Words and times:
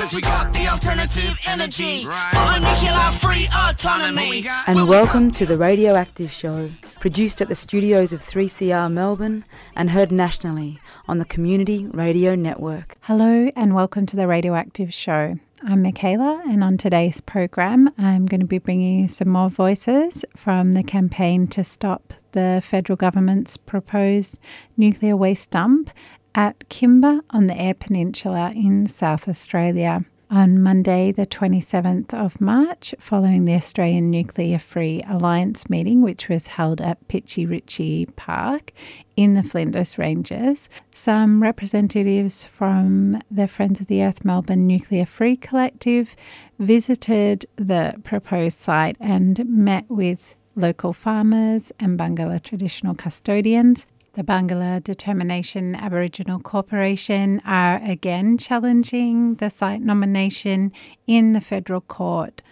Cause 0.00 0.14
we 0.14 0.22
got 0.22 0.50
the 0.54 0.66
alternative 0.66 1.38
energy. 1.44 2.06
Right. 2.06 2.58
nuclear 2.58 3.12
free 3.18 3.50
autonomy. 3.54 4.48
And 4.66 4.88
welcome 4.88 5.30
to 5.32 5.44
the 5.44 5.58
Radioactive 5.58 6.32
Show, 6.32 6.70
produced 7.00 7.42
at 7.42 7.48
the 7.48 7.54
studios 7.54 8.10
of 8.14 8.24
3CR 8.24 8.90
Melbourne 8.90 9.44
and 9.76 9.90
heard 9.90 10.10
nationally 10.10 10.80
on 11.06 11.18
the 11.18 11.26
Community 11.26 11.86
Radio 11.88 12.34
Network. 12.34 12.96
Hello, 13.02 13.50
and 13.54 13.74
welcome 13.74 14.06
to 14.06 14.16
the 14.16 14.26
Radioactive 14.26 14.94
Show. 14.94 15.38
I'm 15.64 15.82
Michaela, 15.82 16.44
and 16.48 16.64
on 16.64 16.78
today's 16.78 17.20
program, 17.20 17.90
I'm 17.98 18.24
going 18.24 18.40
to 18.40 18.46
be 18.46 18.56
bringing 18.56 19.00
you 19.00 19.08
some 19.08 19.28
more 19.28 19.50
voices 19.50 20.24
from 20.34 20.72
the 20.72 20.82
campaign 20.82 21.46
to 21.48 21.62
stop 21.62 22.14
the 22.32 22.62
federal 22.64 22.96
government's 22.96 23.58
proposed 23.58 24.38
nuclear 24.78 25.14
waste 25.14 25.50
dump 25.50 25.90
at 26.34 26.68
Kimba 26.68 27.20
on 27.30 27.46
the 27.46 27.60
Eyre 27.60 27.74
Peninsula 27.74 28.52
in 28.54 28.86
South 28.86 29.28
Australia 29.28 30.04
on 30.30 30.62
Monday, 30.62 31.10
the 31.10 31.26
27th 31.26 32.14
of 32.14 32.40
March, 32.40 32.94
following 33.00 33.44
the 33.44 33.54
Australian 33.54 34.12
Nuclear 34.12 34.60
Free 34.60 35.02
Alliance 35.08 35.68
meeting, 35.68 36.02
which 36.02 36.28
was 36.28 36.46
held 36.46 36.80
at 36.80 37.08
Pichi 37.08 37.48
Richi 37.48 38.06
Park 38.14 38.72
in 39.16 39.34
the 39.34 39.42
Flinders 39.42 39.98
Ranges. 39.98 40.68
Some 40.92 41.42
representatives 41.42 42.44
from 42.44 43.20
the 43.28 43.48
Friends 43.48 43.80
of 43.80 43.88
the 43.88 44.04
Earth 44.04 44.24
Melbourne 44.24 44.68
Nuclear 44.68 45.04
Free 45.04 45.36
Collective 45.36 46.14
visited 46.60 47.46
the 47.56 48.00
proposed 48.04 48.58
site 48.58 48.96
and 49.00 49.44
met 49.48 49.84
with 49.88 50.36
local 50.54 50.92
farmers 50.92 51.72
and 51.80 51.98
Barngarla 51.98 52.40
traditional 52.40 52.94
custodians 52.94 53.86
the 54.14 54.24
Barngarla 54.24 54.82
Determination 54.82 55.74
Aboriginal 55.74 56.40
Corporation 56.40 57.40
are 57.44 57.80
again 57.82 58.38
challenging 58.38 59.36
the 59.36 59.50
site 59.50 59.80
nomination 59.80 60.72
in 61.06 61.32
the 61.32 61.40
federal 61.40 61.80
court. 61.80 62.42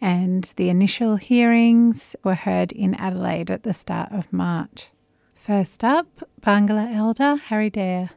And 0.00 0.44
the 0.56 0.68
initial 0.68 1.16
hearings 1.16 2.14
were 2.22 2.34
heard 2.34 2.72
in 2.72 2.94
Adelaide 2.94 3.50
at 3.50 3.62
the 3.62 3.72
start 3.72 4.12
of 4.12 4.32
March. 4.32 4.90
First 5.34 5.82
up, 5.82 6.06
Barngarla 6.40 6.94
Elder 6.94 7.36
Harry 7.36 7.70
Dare. 7.70 8.10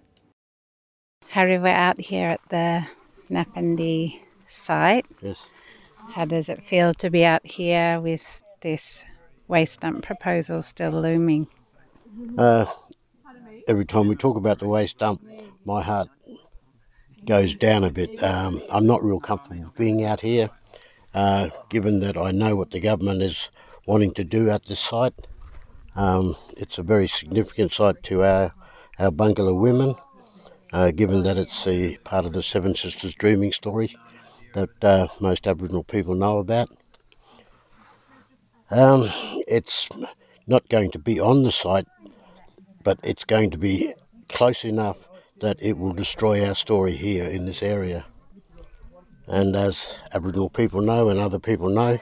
Harry, 1.30 1.58
we're 1.58 1.70
out 1.70 2.00
here 2.02 2.28
at 2.30 2.42
the 2.50 2.86
Napandee 3.30 4.20
site. 4.48 5.06
Yes. 5.22 5.50
How 6.14 6.26
does 6.26 6.50
it 6.50 6.62
feel 6.62 6.94
to 6.96 7.10
be 7.10 7.24
out 7.24 7.46
here 7.46 8.02
with 8.02 8.44
this 8.60 9.06
waste 9.48 9.80
dump 9.80 10.04
proposal 10.04 10.62
still 10.62 10.92
looming? 10.92 11.48
Uh, 12.38 12.66
every 13.68 13.86
time 13.86 14.08
we 14.08 14.16
talk 14.16 14.36
about 14.36 14.60
the 14.60 14.68
waste 14.68 15.00
dump, 15.00 15.22
my 15.66 15.82
heart 15.82 16.10
goes 17.26 17.56
down 17.56 17.84
a 17.84 17.90
bit. 17.90 18.22
Um, 18.22 18.62
I'm 18.72 18.86
not 18.86 19.04
real 19.04 19.20
comfortable 19.20 19.72
being 19.78 20.04
out 20.04 20.22
here, 20.22 20.50
uh, 21.14 21.50
given 21.70 22.00
that 22.02 22.18
I 22.18 22.32
know 22.32 22.56
what 22.56 22.72
the 22.72 22.80
government 22.80 23.22
is 23.22 23.50
wanting 23.86 24.14
to 24.16 24.24
do 24.24 24.50
at 24.50 24.66
this 24.66 24.80
site. 24.80 25.14
Um, 25.96 26.36
it's 26.58 26.78
a 26.78 26.84
very 26.84 27.08
significant 27.08 27.72
site 27.72 28.04
to 28.04 28.24
our, 28.24 28.54
our 29.00 29.12
Barngarla 29.12 29.58
women, 29.58 29.96
uh, 30.74 30.92
given 30.92 31.24
that 31.24 31.38
it's 31.38 31.66
a 31.68 31.98
part 32.00 32.26
of 32.26 32.34
the 32.34 32.44
Seven 32.44 32.76
Sisters 32.76 33.16
Dreaming 33.16 33.52
story 33.52 33.96
that 34.54 34.84
uh, 34.84 35.08
most 35.20 35.48
Aboriginal 35.48 35.84
people 35.84 36.16
know 36.16 36.40
about. 36.40 36.70
Um, 38.70 39.10
it's 39.48 39.88
not 40.48 40.68
going 40.70 40.92
to 40.92 41.00
be 41.00 41.20
on 41.20 41.44
the 41.44 41.52
site 41.52 41.88
but 42.84 43.00
it's 43.04 43.24
going 43.24 43.52
to 43.52 43.58
be 43.58 43.94
close 44.30 44.64
enough 44.64 44.98
that 45.40 45.58
it 45.60 45.78
will 45.78 45.94
destroy 45.94 46.48
our 46.48 46.56
story 46.56 46.94
here 46.96 47.26
in 47.26 47.46
this 47.46 47.64
area. 47.64 48.06
And 49.28 49.56
as 49.56 49.98
Aboriginal 50.14 50.50
people 50.50 50.82
know 50.82 51.10
and 51.10 51.20
other 51.20 51.40
people 51.40 51.70
know, 51.70 52.00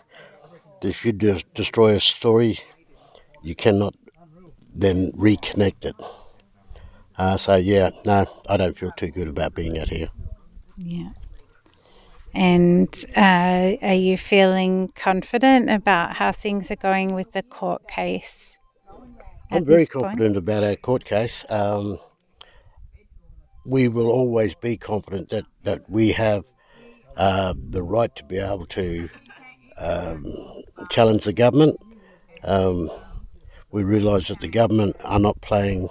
if 0.81 1.05
you 1.05 1.11
just 1.13 1.51
destroy 1.53 1.95
a 1.95 1.99
story, 1.99 2.59
you 3.41 3.55
cannot 3.55 3.95
then 4.73 5.11
reconnect 5.13 5.85
it. 5.85 5.95
Uh, 7.17 7.37
so 7.37 7.55
yeah, 7.55 7.89
no, 8.05 8.25
I 8.47 8.57
don't 8.57 8.77
feel 8.77 8.91
too 8.95 9.11
good 9.11 9.27
about 9.27 9.53
being 9.53 9.77
out 9.77 9.89
here. 9.89 10.09
Yeah. 10.77 11.09
And 12.33 12.93
uh, 13.15 13.75
are 13.81 13.93
you 13.93 14.17
feeling 14.17 14.89
confident 14.95 15.69
about 15.69 16.15
how 16.15 16.31
things 16.31 16.71
are 16.71 16.75
going 16.75 17.15
with 17.15 17.31
the 17.31 17.43
court 17.43 17.87
case? 17.87 18.58
I'm 19.51 19.65
very 19.65 19.85
confident 19.85 20.37
about 20.37 20.63
our 20.63 20.75
court 20.75 21.05
case. 21.05 21.43
Um, 21.49 21.97
we 23.65 23.87
will 23.87 24.07
always 24.09 24.55
be 24.55 24.77
confident 24.77 25.29
that, 25.29 25.45
that 25.63 25.89
we 25.89 26.11
have 26.11 26.43
uh, 27.17 27.53
the 27.69 27.83
right 27.83 28.15
to 28.15 28.23
be 28.25 28.37
able 28.37 28.65
to 28.67 29.09
um, 29.77 30.23
challenge 30.89 31.25
the 31.25 31.33
government. 31.33 31.77
Um, 32.43 32.89
we 33.71 33.83
realise 33.83 34.27
that 34.27 34.39
the 34.39 34.47
government 34.47 34.95
are 35.03 35.19
not 35.19 35.41
playing 35.41 35.89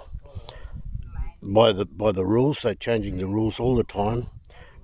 by 1.41 1.71
the 1.71 1.85
by 1.85 2.11
the 2.11 2.25
rules. 2.25 2.61
They're 2.61 2.75
changing 2.75 3.17
the 3.17 3.27
rules 3.27 3.59
all 3.59 3.75
the 3.75 3.83
time, 3.83 4.27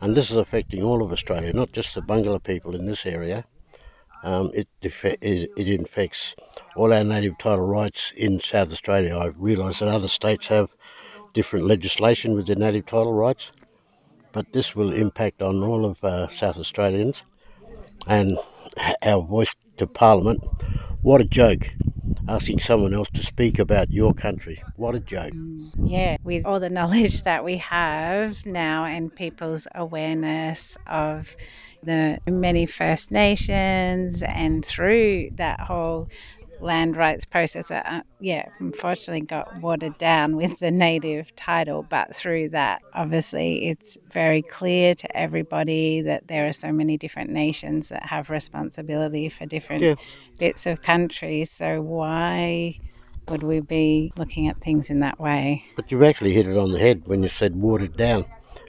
and 0.02 0.16
this 0.16 0.32
is 0.32 0.38
affecting 0.38 0.84
all 0.84 1.04
of 1.04 1.12
Australia, 1.12 1.52
not 1.54 1.72
just 1.72 1.96
the 1.96 2.02
Barngarla 2.02 2.44
people 2.44 2.76
in 2.76 2.86
this 2.86 3.06
area. 3.06 3.46
Um, 4.26 4.50
it, 4.56 4.68
it, 4.82 5.52
it 5.56 5.68
infects 5.68 6.36
all 6.76 6.92
our 6.92 7.04
native 7.04 7.38
title 7.38 7.68
rights 7.68 8.12
in 8.18 8.40
South 8.40 8.72
Australia. 8.72 9.16
I 9.16 9.28
realise 9.28 9.80
that 9.80 9.88
other 9.88 10.08
states 10.08 10.48
have 10.48 10.76
different 11.36 11.66
legislation 11.66 12.34
with 12.34 12.48
their 12.48 12.56
native 12.56 12.88
title 12.88 13.14
rights, 13.14 13.52
but 14.32 14.52
this 14.52 14.76
will 14.76 14.92
impact 14.94 15.44
on 15.44 15.62
all 15.62 15.86
of 15.86 16.04
uh, 16.04 16.28
South 16.30 16.58
Australians 16.58 17.22
and 18.08 18.40
our 19.04 19.22
voice 19.22 19.54
to 19.78 19.86
Parliament. 19.86 20.44
What 21.04 21.22
a 21.22 21.26
joke! 21.26 21.68
Asking 22.28 22.60
someone 22.60 22.96
else 22.96 23.10
to 23.12 23.22
speak 23.22 23.60
about 23.60 23.92
your 23.92 24.12
country. 24.12 24.64
What 24.76 24.96
a 24.96 25.00
joke. 25.00 25.34
Mm, 25.34 25.70
yeah, 25.86 26.18
with 26.24 26.48
all 26.48 26.60
the 26.60 26.70
knowledge 26.72 27.22
that 27.22 27.44
we 27.44 27.58
have 27.58 28.44
now 28.44 28.86
and 28.86 29.16
people's 29.16 29.68
awareness 29.76 30.78
of 30.88 31.38
the 31.86 32.20
many 32.28 32.66
First 32.66 33.12
Nations 33.12 34.24
and 34.24 34.66
through 34.66 35.30
that 35.36 35.60
whole 35.62 36.10
land 36.62 36.96
rights 36.96 37.26
process 37.26 37.68
that, 37.68 37.86
uh, 37.86 38.02
yeah, 38.20 38.46
unfortunately 38.60 39.22
got 39.22 39.62
watered 39.62 39.98
down 39.98 40.36
with 40.36 40.60
the 40.60 40.72
native 40.72 41.36
title. 41.36 41.84
But 41.84 42.16
through 42.16 42.50
that, 42.50 42.82
obviously, 42.94 43.68
it's 43.68 43.98
very 44.10 44.42
clear 44.42 44.96
to 44.96 45.18
everybody 45.18 46.02
that 46.02 46.28
there 46.28 46.48
are 46.48 46.54
so 46.54 46.72
many 46.72 46.98
different 46.98 47.30
nations 47.30 47.90
that 47.90 48.08
have 48.08 48.30
responsibility 48.30 49.30
for 49.30 49.46
different 49.46 49.84
yeah. 49.84 49.96
bits 50.40 50.66
of 50.66 50.82
country. 50.82 51.46
So 51.46 51.82
why 51.82 52.80
would 53.28 53.44
we 53.44 53.60
be 53.60 54.14
looking 54.18 54.48
at 54.48 54.62
things 54.62 54.90
in 54.90 55.00
that 55.00 55.20
way? 55.20 55.66
But 55.76 55.92
you've 55.92 56.04
actually 56.04 56.34
hit 56.34 56.48
it 56.48 56.58
on 56.58 56.72
the 56.72 56.80
head 56.80 57.04
when 57.06 57.24
you 57.24 57.30
said 57.30 57.56
watered 57.56 57.98
down. 57.98 58.26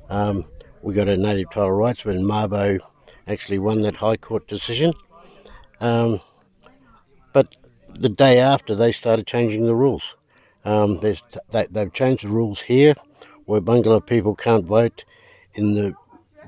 Um, 0.09 0.45
we 0.83 0.95
got 0.95 1.09
a 1.09 1.17
native 1.17 1.51
title 1.51 1.73
rights 1.73 2.05
when 2.05 2.19
Mabo 2.19 2.79
actually 3.27 3.59
won 3.59 3.83
that 3.83 3.97
High 3.97 4.17
Court 4.17 4.47
decision. 4.47 4.93
Um, 5.81 6.21
but 7.33 7.55
the 7.95 8.09
day 8.09 8.39
after, 8.39 8.75
they 8.75 8.93
started 8.93 9.27
changing 9.27 9.67
the 9.67 9.75
rules. 9.77 10.17
Um, 10.65 11.01
they, 11.01 11.17
have 11.53 11.93
changed 11.93 12.25
the 12.25 12.29
rules 12.29 12.63
here 12.63 12.95
where 13.45 13.61
Barngarla 13.61 14.05
people 14.05 14.35
can't 14.35 14.65
vote 14.65 15.05
in 15.55 15.75
the 15.75 15.95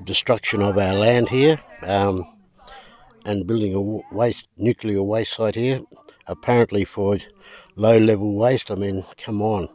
destruction 0.03 0.61
of 0.61 0.77
our 0.77 0.93
land 0.93 1.29
here 1.29 1.59
um, 1.83 2.25
and 3.25 3.47
building 3.47 3.73
a 3.73 4.15
waste 4.15 4.47
nuclear 4.57 5.01
waste 5.03 5.35
site 5.35 5.55
here, 5.55 5.81
apparently 6.27 6.83
for 6.85 7.17
low 7.75 7.97
level 7.97 8.35
waste. 8.35 8.69
I 8.71 8.75
mean, 8.75 9.05
come 9.17 9.41
on, 9.41 9.69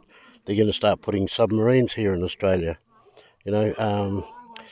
they're 0.45 0.55
going 0.55 0.67
to 0.67 0.73
start 0.73 1.01
putting 1.01 1.27
submarines 1.27 1.93
here 1.93 2.13
in 2.13 2.23
Australia. 2.23 2.77
You 3.43 3.51
know, 3.51 3.73
um, 3.77 4.23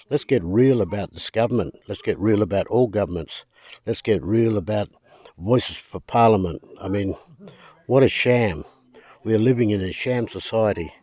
let's 0.10 0.24
get 0.24 0.44
real 0.44 0.82
about 0.82 1.14
this 1.14 1.30
government. 1.30 1.76
Let's 1.88 2.02
get 2.02 2.20
real 2.20 2.42
about 2.42 2.68
all 2.68 2.88
governments. 2.88 3.46
Let's 3.86 4.02
get 4.02 4.24
real 4.24 4.58
about 4.58 4.90
voices 5.38 5.78
for 5.78 6.00
parliament. 6.00 6.62
I 6.82 6.88
mean, 6.88 7.16
what 7.88 8.04
a 8.04 8.10
sham. 8.10 8.64
We 9.24 9.34
are 9.34 9.40
living 9.40 9.70
in 9.70 9.82
a 9.82 9.92
sham 9.92 10.28
society. 10.28 10.94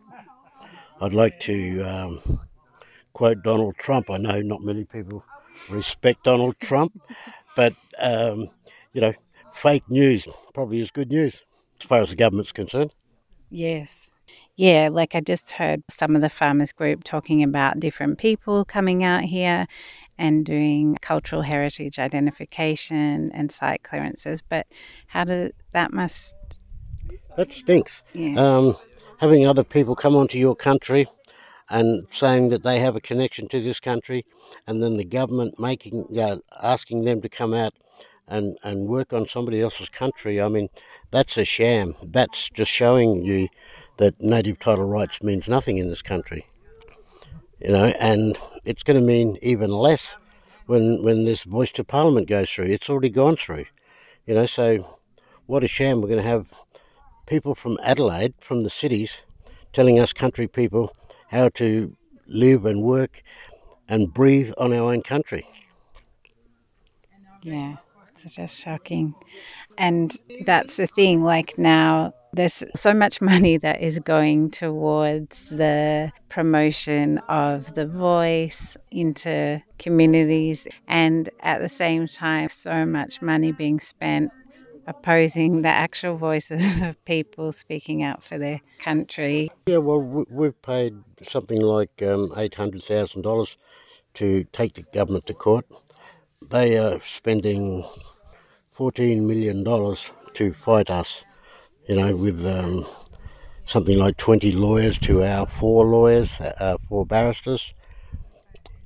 I'd 1.01 1.13
like 1.13 1.39
to 1.41 1.81
um, 1.81 2.41
quote 3.13 3.43
Donald 3.43 3.75
Trump. 3.77 4.09
I 4.09 4.17
know 4.17 4.41
not 4.41 4.61
many 4.61 4.85
people 4.85 5.23
respect 5.69 6.23
Donald 6.23 6.59
Trump, 6.59 7.01
but, 7.55 7.73
um, 7.99 8.49
you 8.93 9.01
know, 9.01 9.13
fake 9.53 9.89
news 9.89 10.27
probably 10.53 10.79
is 10.79 10.91
good 10.91 11.09
news 11.09 11.43
as 11.79 11.87
far 11.87 12.01
as 12.01 12.09
the 12.09 12.15
government's 12.15 12.51
concerned. 12.51 12.93
Yes. 13.49 14.10
Yeah, 14.55 14.89
like 14.91 15.15
I 15.15 15.21
just 15.21 15.51
heard 15.51 15.83
some 15.89 16.15
of 16.15 16.21
the 16.21 16.29
farmers 16.29 16.71
group 16.71 17.03
talking 17.03 17.41
about 17.41 17.79
different 17.79 18.17
people 18.17 18.65
coming 18.65 19.03
out 19.03 19.23
here 19.23 19.67
and 20.17 20.45
doing 20.45 20.97
cultural 21.01 21.41
heritage 21.41 21.97
identification 21.97 23.31
and 23.33 23.51
site 23.51 23.83
clearances. 23.83 24.41
But 24.41 24.67
how 25.07 25.23
does 25.23 25.51
that 25.71 25.93
must 25.93 26.35
that 27.37 27.53
stinks. 27.53 28.03
Yeah. 28.13 28.35
Um, 28.35 28.75
having 29.17 29.47
other 29.47 29.63
people 29.63 29.95
come 29.95 30.15
onto 30.15 30.37
your 30.37 30.55
country 30.55 31.07
and 31.69 32.05
saying 32.11 32.49
that 32.49 32.63
they 32.63 32.79
have 32.79 32.95
a 32.95 33.01
connection 33.01 33.47
to 33.47 33.61
this 33.61 33.79
country, 33.79 34.25
and 34.67 34.83
then 34.83 34.97
the 34.97 35.05
government 35.05 35.59
making 35.59 36.05
uh, 36.19 36.37
asking 36.61 37.05
them 37.05 37.21
to 37.21 37.29
come 37.29 37.53
out 37.53 37.73
and, 38.27 38.57
and 38.63 38.89
work 38.89 39.13
on 39.13 39.27
somebody 39.27 39.61
else's 39.61 39.89
country. 39.89 40.41
I 40.41 40.49
mean, 40.49 40.69
that's 41.11 41.37
a 41.37 41.45
sham. 41.45 41.95
That's 42.03 42.49
just 42.49 42.71
showing 42.71 43.23
you 43.23 43.47
that 43.97 44.19
native 44.21 44.59
title 44.59 44.85
rights 44.85 45.21
means 45.21 45.47
nothing 45.47 45.77
in 45.77 45.89
this 45.89 46.01
country. 46.01 46.45
You 47.59 47.71
know, 47.71 47.85
and 47.99 48.37
it's 48.65 48.83
going 48.83 48.99
to 48.99 49.05
mean 49.05 49.37
even 49.41 49.69
less 49.69 50.15
when 50.65 51.03
when 51.03 51.25
this 51.25 51.43
voice 51.43 51.71
to 51.73 51.83
parliament 51.83 52.27
goes 52.27 52.51
through. 52.51 52.65
It's 52.65 52.89
already 52.89 53.09
gone 53.09 53.35
through. 53.35 53.65
You 54.25 54.35
know, 54.35 54.45
so 54.45 54.97
what 55.45 55.63
a 55.63 55.67
sham. 55.67 56.01
We're 56.01 56.07
going 56.07 56.23
to 56.23 56.27
have 56.27 56.47
people 57.27 57.55
from 57.55 57.77
Adelaide, 57.83 58.33
from 58.39 58.63
the 58.63 58.69
cities, 58.69 59.21
telling 59.73 59.99
us 59.99 60.13
country 60.13 60.47
people 60.47 60.91
how 61.29 61.49
to 61.49 61.95
live 62.27 62.65
and 62.65 62.81
work 62.81 63.21
and 63.87 64.13
breathe 64.13 64.51
on 64.57 64.73
our 64.73 64.91
own 64.91 65.01
country. 65.01 65.45
Yeah, 67.43 67.77
it's 68.25 68.35
just 68.35 68.59
shocking. 68.59 69.15
And 69.77 70.15
that's 70.45 70.77
the 70.77 70.87
thing, 70.87 71.23
like 71.23 71.57
now 71.57 72.13
there's 72.33 72.63
so 72.75 72.93
much 72.93 73.21
money 73.21 73.57
that 73.57 73.81
is 73.81 73.99
going 73.99 74.51
towards 74.51 75.49
the 75.49 76.11
promotion 76.29 77.17
of 77.29 77.73
the 77.75 77.85
voice 77.85 78.77
into 78.89 79.61
communities, 79.79 80.67
and 80.87 81.29
at 81.41 81.59
the 81.59 81.69
same 81.69 82.07
time, 82.07 82.47
so 82.49 82.85
much 82.85 83.21
money 83.21 83.51
being 83.51 83.79
spent 83.79 84.31
opposing 84.87 85.61
the 85.61 85.69
actual 85.69 86.17
voices 86.17 86.81
of 86.87 87.03
people 87.05 87.51
speaking 87.51 88.01
out 88.03 88.23
for 88.23 88.37
their 88.37 88.61
country. 88.79 89.51
Yeah, 89.65 89.77
well, 89.77 90.01
we've 90.01 90.59
paid 90.61 90.95
something 91.23 91.61
like 91.61 92.01
um, 92.01 92.29
$800,000 92.29 93.55
to 94.15 94.43
take 94.51 94.73
the 94.73 94.83
government 94.93 95.25
to 95.27 95.33
court. 95.33 95.65
They 96.49 96.77
are 96.77 96.99
spending 97.01 97.85
$14 98.81 99.27
million 99.27 99.63
to 100.33 100.53
fight 100.53 100.89
us, 100.89 101.39
you 101.87 101.95
know, 101.95 102.15
with 102.15 102.43
um, 102.47 102.83
something 103.67 103.95
like 103.95 104.17
20 104.17 104.53
lawyers 104.53 104.97
to 104.97 105.23
our 105.23 105.45
four 105.45 105.85
lawyers, 105.85 106.31
our 106.59 106.79
four 106.89 107.05
barristers. 107.05 107.75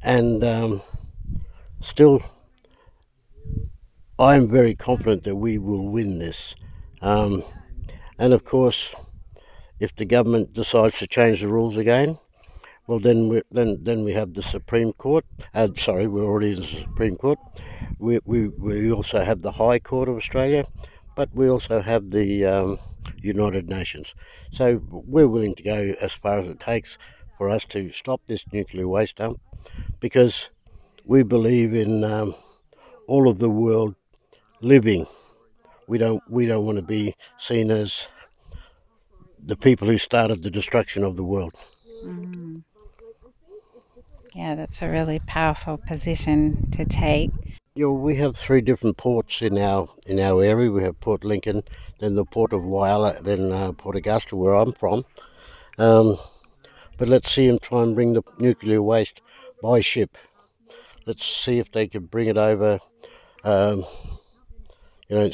And 0.04 0.44
um, 0.44 0.82
still 1.82 2.22
I'm 4.20 4.50
very 4.50 4.76
confident 4.76 5.24
that 5.24 5.38
we 5.38 5.58
will 5.60 5.88
win 5.88 6.20
this. 6.20 6.56
Um, 7.02 7.42
and 8.20 8.34
of 8.34 8.44
course, 8.44 8.94
if 9.80 9.96
the 9.96 10.04
government 10.04 10.52
decides 10.52 11.00
to 11.00 11.08
change 11.08 11.40
the 11.40 11.48
rules 11.48 11.78
again, 11.78 12.20
well, 12.88 13.00
then 13.00 13.30
we, 13.30 13.42
then 13.52 13.80
then 13.82 14.04
we 14.04 14.14
have 14.14 14.34
the 14.34 14.44
Supreme 14.44 14.94
Court. 14.94 15.26
Uh, 15.54 15.70
sorry, 15.76 16.08
we're 16.08 16.24
already 16.24 16.52
in 16.52 16.62
the 16.62 16.68
Supreme 16.68 17.18
Court. 17.18 17.40
We, 18.00 18.20
we, 18.26 18.50
we 18.50 18.92
also 18.92 19.24
have 19.24 19.42
the 19.42 19.54
High 19.54 19.80
Court 19.80 20.10
of 20.10 20.18
Australia, 20.18 20.66
but 21.16 21.30
we 21.34 21.50
also 21.50 21.82
have 21.82 22.12
the 22.12 22.46
um, 22.46 22.80
United 23.22 23.70
Nations. 23.70 24.14
So 24.52 24.82
we're 24.90 25.28
willing 25.28 25.56
to 25.56 25.64
go 25.64 25.94
as 26.02 26.14
far 26.14 26.40
as 26.40 26.48
it 26.48 26.60
takes 26.60 26.98
for 27.38 27.50
us 27.50 27.66
to 27.66 27.92
stop 27.92 28.22
this 28.28 28.46
nuclear 28.52 28.88
waste 28.88 29.18
dump, 29.18 29.40
because 30.00 30.50
we 31.06 31.24
believe 31.24 31.74
in 31.74 32.04
um, 32.04 32.36
all 33.08 33.28
of 33.28 33.40
the 33.40 33.50
world 33.50 33.96
living. 34.62 35.06
We 35.88 35.98
don't 35.98 36.22
we 36.30 36.46
don't 36.46 36.66
want 36.66 36.78
to 36.78 36.84
be 36.84 37.16
seen 37.38 37.72
as 37.72 38.08
the 39.44 39.56
people 39.56 39.88
who 39.88 39.98
started 39.98 40.42
the 40.42 40.50
destruction 40.50 41.04
of 41.04 41.16
the 41.16 41.24
world. 41.24 41.54
Mm. 42.04 42.64
Yeah, 44.36 44.56
that's 44.56 44.82
a 44.82 44.90
really 44.90 45.20
powerful 45.20 45.78
position 45.78 46.70
to 46.72 46.84
take. 46.84 47.32
Yeah, 47.74 47.86
well, 47.86 47.96
we 47.96 48.18
have 48.18 48.36
three 48.36 48.60
different 48.60 48.98
ports 48.98 49.42
in 49.42 49.58
our 49.58 49.88
in 50.06 50.20
our 50.20 50.44
area. 50.44 50.70
We 50.70 50.84
have 50.84 51.00
Port 51.00 51.24
Lincoln, 51.24 51.64
then 52.00 52.16
the 52.16 52.26
port 52.26 52.52
of 52.52 52.62
Whyalla, 52.64 53.24
then 53.24 53.54
uh, 53.54 53.72
Port 53.72 53.96
Augusta, 53.96 54.36
where 54.36 54.54
I'm 54.54 54.74
from. 54.74 55.06
Um, 55.78 56.18
but 56.98 57.08
let's 57.08 57.32
see 57.32 57.48
them 57.48 57.60
try 57.60 57.84
and 57.84 57.96
bring 57.96 58.12
the 58.12 58.24
nuclear 58.38 58.82
waste 58.82 59.22
by 59.62 59.80
ship. 59.80 60.18
Let's 61.06 61.26
see 61.26 61.60
if 61.60 61.72
they 61.72 61.88
can 61.88 62.08
bring 62.08 62.28
it 62.28 62.38
over 62.38 62.80
um, 63.46 63.86
you 65.08 65.16
know, 65.16 65.30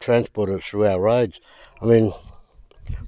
transport 0.00 0.48
it 0.48 0.62
through 0.62 0.86
our 0.86 1.00
roads. 1.00 1.38
I 1.82 1.84
mean, 1.84 2.14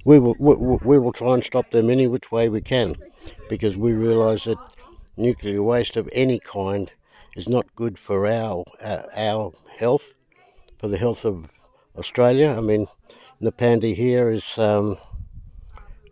we 0.03 0.19
will 0.19 0.35
we, 0.37 0.77
we 0.83 0.99
will 0.99 1.13
try 1.13 1.33
and 1.33 1.43
stop 1.43 1.71
them 1.71 1.89
any 1.89 2.05
which 2.05 2.31
way 2.31 2.47
we 2.47 2.61
can, 2.61 2.95
because 3.49 3.75
we 3.75 3.93
realise 3.93 4.43
that 4.43 4.59
nuclear 5.17 5.63
waste 5.63 5.97
of 5.97 6.09
any 6.11 6.39
kind 6.39 6.91
is 7.35 7.47
not 7.49 7.75
good 7.75 7.97
for 7.97 8.27
our 8.27 8.63
uh, 8.81 9.03
our 9.15 9.51
health, 9.77 10.13
for 10.77 10.87
the 10.87 10.97
health 10.97 11.25
of 11.25 11.47
Australia. 11.97 12.55
I 12.57 12.61
mean, 12.61 12.87
Napandee 13.41 13.95
here 13.95 14.29
is 14.29 14.57
um, 14.57 14.97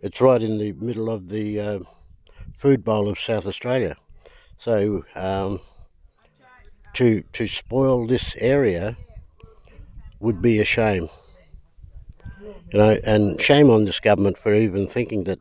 it's 0.02 0.22
right 0.22 0.42
in 0.42 0.58
the 0.58 0.74
middle 0.74 1.10
of 1.10 1.30
the 1.30 1.60
uh, 1.60 1.80
food 2.56 2.84
bowl 2.84 3.10
of 3.10 3.20
South 3.20 3.48
Australia, 3.48 3.96
so 4.58 5.04
um, 5.16 5.60
to 6.94 7.22
to 7.34 7.48
spoil 7.48 8.06
this 8.06 8.36
area 8.38 8.98
would 10.20 10.42
be 10.42 10.60
a 10.60 10.66
shame. 10.66 11.10
You 12.72 12.80
know, 12.80 12.98
and 13.06 13.40
shame 13.40 13.70
on 13.70 13.86
this 13.86 14.00
government 14.00 14.38
for 14.38 14.54
even 14.56 14.88
thinking 14.88 15.26
that 15.26 15.40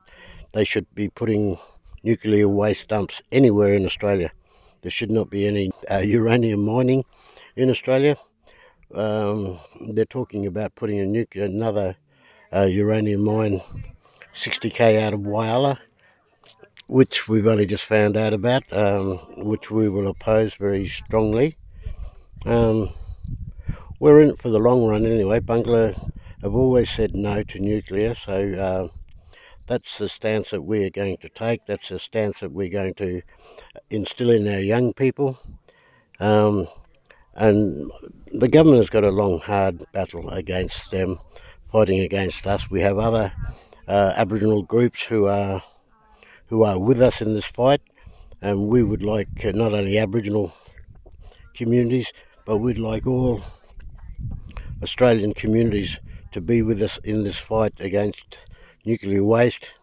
they 0.53 0.65
should 0.65 0.87
be 0.95 1.09
putting 1.09 1.57
nuclear 2.03 2.49
waste 2.49 2.89
dumps 2.89 3.23
anywhere 3.31 3.75
in 3.75 3.87
Australia. 3.87 4.33
There 4.83 4.91
should 4.91 5.11
not 5.11 5.31
be 5.31 5.47
any 5.47 5.71
uh, 5.91 5.99
uranium 5.99 6.65
mining 6.65 7.05
in 7.57 7.71
Australia. 7.71 8.17
Um, 8.95 9.59
they're 9.93 10.05
talking 10.05 10.47
about 10.47 10.75
putting 10.75 10.99
a 10.99 11.07
nuclear, 11.07 11.45
another 11.45 11.97
uh, 12.53 12.65
uranium 12.65 13.25
mine 13.25 13.61
60k 14.35 15.01
out 15.01 15.15
of 15.15 15.21
Whyalla, 15.21 15.79
which 16.87 17.29
we've 17.29 17.47
only 17.47 17.67
just 17.67 17.85
found 17.85 18.17
out 18.17 18.33
about, 18.33 18.71
um, 18.73 19.19
which 19.45 19.71
we 19.71 19.89
will 19.89 20.09
oppose 20.09 20.55
very 20.55 20.87
strongly. 20.87 21.57
Um, 22.45 22.91
we're 24.01 24.21
in 24.21 24.31
it 24.31 24.43
for 24.43 24.51
the 24.51 24.59
long 24.59 24.87
run 24.87 25.07
anyway. 25.07 25.41
Barngarla 25.41 26.11
have 26.43 26.55
always 26.55 26.91
said 26.91 27.15
no 27.15 27.43
to 27.45 27.61
nuclear, 27.61 28.15
so 28.15 28.53
uh, 28.53 28.89
that's 29.67 29.99
the 29.99 30.09
stance 30.09 30.51
that 30.51 30.63
we 30.63 30.85
are 30.85 30.91
going 30.91 31.17
to 31.19 31.29
take. 31.29 31.67
That's 31.67 31.89
the 31.89 31.99
stance 31.99 32.41
that 32.41 32.53
we're 32.53 32.69
going 32.69 32.95
to 32.95 33.23
instill 33.91 34.31
in 34.31 34.49
our 34.49 34.61
young 34.61 34.93
people. 34.93 35.39
Um, 36.21 36.67
and 37.35 37.91
the 38.33 38.49
government 38.49 38.81
has 38.81 38.91
got 38.91 39.05
a 39.05 39.11
long, 39.11 39.41
hard 39.41 39.85
battle 39.93 40.29
against 40.31 40.91
them, 40.91 41.19
fighting 41.71 42.01
against 42.01 42.47
us. 42.47 42.71
We 42.71 42.81
have 42.81 42.99
other 42.99 43.33
uh, 43.89 44.13
Aboriginal 44.17 44.63
groups 44.63 45.03
who 45.03 45.27
are 45.27 45.63
who 46.47 46.65
are 46.65 46.79
with 46.79 47.01
us 47.01 47.23
in 47.23 47.33
this 47.33 47.47
fight, 47.47 47.81
and 48.43 48.69
we 48.69 48.83
would 48.83 49.03
like 49.03 49.45
uh, 49.45 49.53
not 49.55 49.73
only 49.73 49.97
Aboriginal 49.97 50.53
communities, 51.55 52.13
but 52.45 52.59
we'd 52.59 52.79
like 52.79 53.07
all 53.07 53.41
Australian 54.83 55.33
communities 55.33 56.01
to 56.33 56.41
be 56.41 56.61
with 56.61 56.83
us 56.83 56.99
in 56.99 57.25
this 57.25 57.39
fight 57.39 57.81
against 57.81 58.37
nuclear 58.85 59.25
waste, 59.25 59.75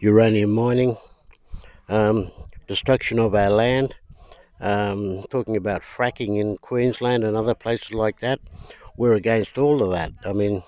uranium 0.00 0.52
mining, 0.52 0.96
um, 1.88 2.30
destruction 2.66 3.18
of 3.18 3.34
our 3.34 3.50
land, 3.50 3.96
um, 4.60 5.24
talking 5.30 5.56
about 5.56 5.82
fracking 5.82 6.38
in 6.40 6.56
Queensland 6.58 7.24
and 7.24 7.36
other 7.36 7.54
places 7.54 7.92
like 7.92 8.20
that. 8.20 8.40
We're 8.96 9.14
against 9.14 9.58
all 9.58 9.82
of 9.82 9.90
that. 9.92 10.12
I 10.24 10.32
mean, 10.32 10.62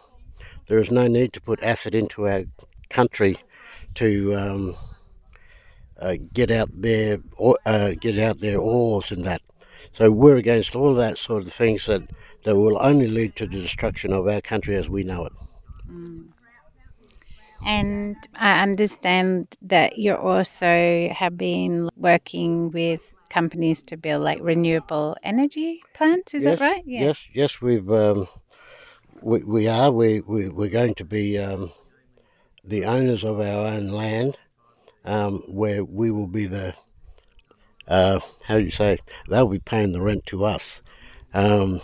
there 0.67 0.79
is 0.79 0.91
no 0.91 1.07
need 1.07 1.33
to 1.35 1.41
put 1.41 1.63
acid 1.63 1.95
into 1.95 2.27
our 2.27 2.45
country 2.91 3.37
to 3.95 4.35
um, 4.35 4.77
uh, 6.01 6.17
get 6.33 6.51
out 6.51 6.69
their 6.73 7.19
uh, 7.67 7.93
get 8.01 8.19
out 8.19 8.39
their 8.39 8.59
ores 8.59 9.11
and 9.11 9.25
that. 9.25 9.43
So 9.93 10.11
we're 10.11 10.37
against 10.37 10.75
all 10.75 10.91
of 10.91 10.97
that 10.97 11.19
sort 11.19 11.45
of 11.45 11.53
things 11.53 11.87
that 11.87 12.03
that 12.43 12.57
will 12.57 12.79
only 12.81 13.09
lead 13.09 13.37
to 13.37 13.47
the 13.47 13.61
destruction 13.61 14.13
of 14.13 14.27
our 14.27 14.41
country 14.41 14.77
as 14.77 14.91
we 14.91 15.03
know 15.03 15.27
it. 15.27 15.33
Mm. 15.89 16.34
And 17.65 18.17
I 18.35 18.63
understand 18.63 19.57
that 19.63 19.99
you 19.99 20.15
also 20.15 21.09
have 21.15 21.37
been 21.37 21.89
working 21.97 22.71
with 22.71 23.01
companies 23.31 23.83
to 23.85 23.97
build 23.97 24.23
like 24.23 24.39
renewable 24.43 25.17
energy 25.23 25.83
plants. 25.95 26.35
Is 26.35 26.45
yes, 26.45 26.59
that 26.59 26.65
right? 26.65 26.83
Yeah. 26.87 27.01
Yes, 27.07 27.29
yes, 27.33 27.61
we've 27.61 27.91
um, 27.91 28.29
we, 29.21 29.43
we 29.45 29.69
are 29.69 29.91
we, 29.91 30.21
we 30.21 30.49
we're 30.49 30.69
going 30.69 30.95
to 30.95 31.05
be 31.05 31.39
um, 31.39 31.73
the 32.63 32.85
owners 32.85 33.25
of 33.25 33.41
our 33.41 33.67
own 33.67 33.89
land, 33.89 34.39
um, 35.05 35.43
where 35.49 35.85
we 35.85 36.11
will 36.11 36.29
be 36.29 36.47
the 36.47 36.75
uh, 37.89 38.21
how 38.45 38.59
do 38.59 38.65
you 38.65 38.71
say 38.71 38.99
they'll 39.29 39.49
be 39.49 39.59
paying 39.59 39.93
the 39.93 40.01
rent 40.01 40.27
to 40.27 40.45
us. 40.45 40.83
Um, 41.33 41.81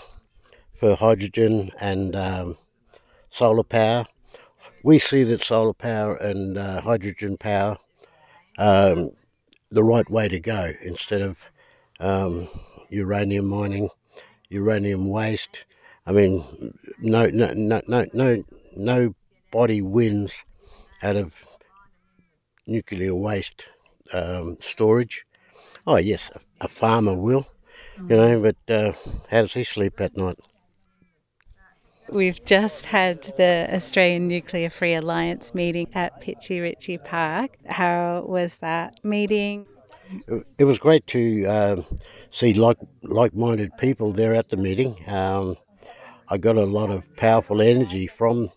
for 0.81 0.97
hydrogen 0.97 1.71
and 1.79 2.17
um, 2.17 2.57
solar 3.29 3.63
power. 3.63 4.07
We 4.83 4.99
see 4.99 5.25
that 5.25 5.43
solar 5.43 5.75
power 5.75 6.17
and 6.17 6.57
uh, 6.57 6.81
hydrogen 6.81 7.37
power 7.37 7.77
um, 8.59 9.11
the 9.71 9.85
right 9.85 10.09
way 10.11 10.29
to 10.29 10.41
go 10.41 10.73
instead 10.83 11.23
of 11.23 11.51
um, 12.01 12.49
uranium 12.89 13.47
mining, 13.47 13.89
uranium 14.49 15.09
waste. 15.09 15.67
I 16.07 16.13
mean, 16.13 16.45
no, 16.99 17.27
no, 17.27 17.53
no, 17.55 17.81
no, 17.89 18.05
no, 18.15 18.45
nobody 18.77 19.83
wins 19.83 20.45
out 21.03 21.17
of 21.17 21.35
nuclear 22.67 23.15
waste 23.15 23.69
um, 24.15 24.57
storage. 24.61 25.25
Oh 25.87 25.97
yes, 25.97 26.31
a, 26.35 26.41
a 26.65 26.69
farmer 26.69 27.15
will, 27.15 27.47
you 28.09 28.17
know, 28.17 28.41
but 28.41 28.75
uh, 28.75 28.93
how 29.31 29.43
does 29.43 29.55
he 29.55 29.65
sleep 29.65 30.01
at 30.01 30.17
night? 30.17 30.39
We've 32.13 32.45
just 32.45 32.87
had 32.87 33.23
the 33.37 33.69
Australian 33.73 34.27
Nuclear 34.27 34.69
Free 34.69 34.95
Alliance 34.95 35.55
meeting 35.55 35.89
at 35.95 36.21
Pichi 36.21 36.61
Richi 36.61 37.03
Park. 37.03 37.57
How 37.67 38.25
was 38.27 38.59
that 38.59 39.05
meeting? 39.05 39.67
It 40.59 40.65
was 40.65 40.79
great 40.79 41.07
to 41.09 41.47
um, 41.47 41.85
see 42.31 42.53
like 42.55 42.79
like-minded 43.03 43.77
people 43.79 44.13
there 44.13 44.35
at 44.35 44.49
the 44.49 44.57
meeting. 44.57 44.97
Um, 45.07 45.57
I 46.29 46.39
got 46.39 46.57
a 46.57 46.65
lot 46.65 46.91
of 46.91 47.05
powerful 47.17 47.61
energy 47.61 48.09
from 48.09 48.51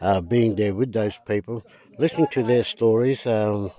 uh, 0.00 0.20
being 0.20 0.54
there 0.54 0.74
with 0.74 0.92
those 0.92 1.18
people, 1.26 1.64
listening 1.98 2.28
to 2.32 2.44
their 2.44 2.62
stories. 2.62 3.26
Um, 3.26 3.72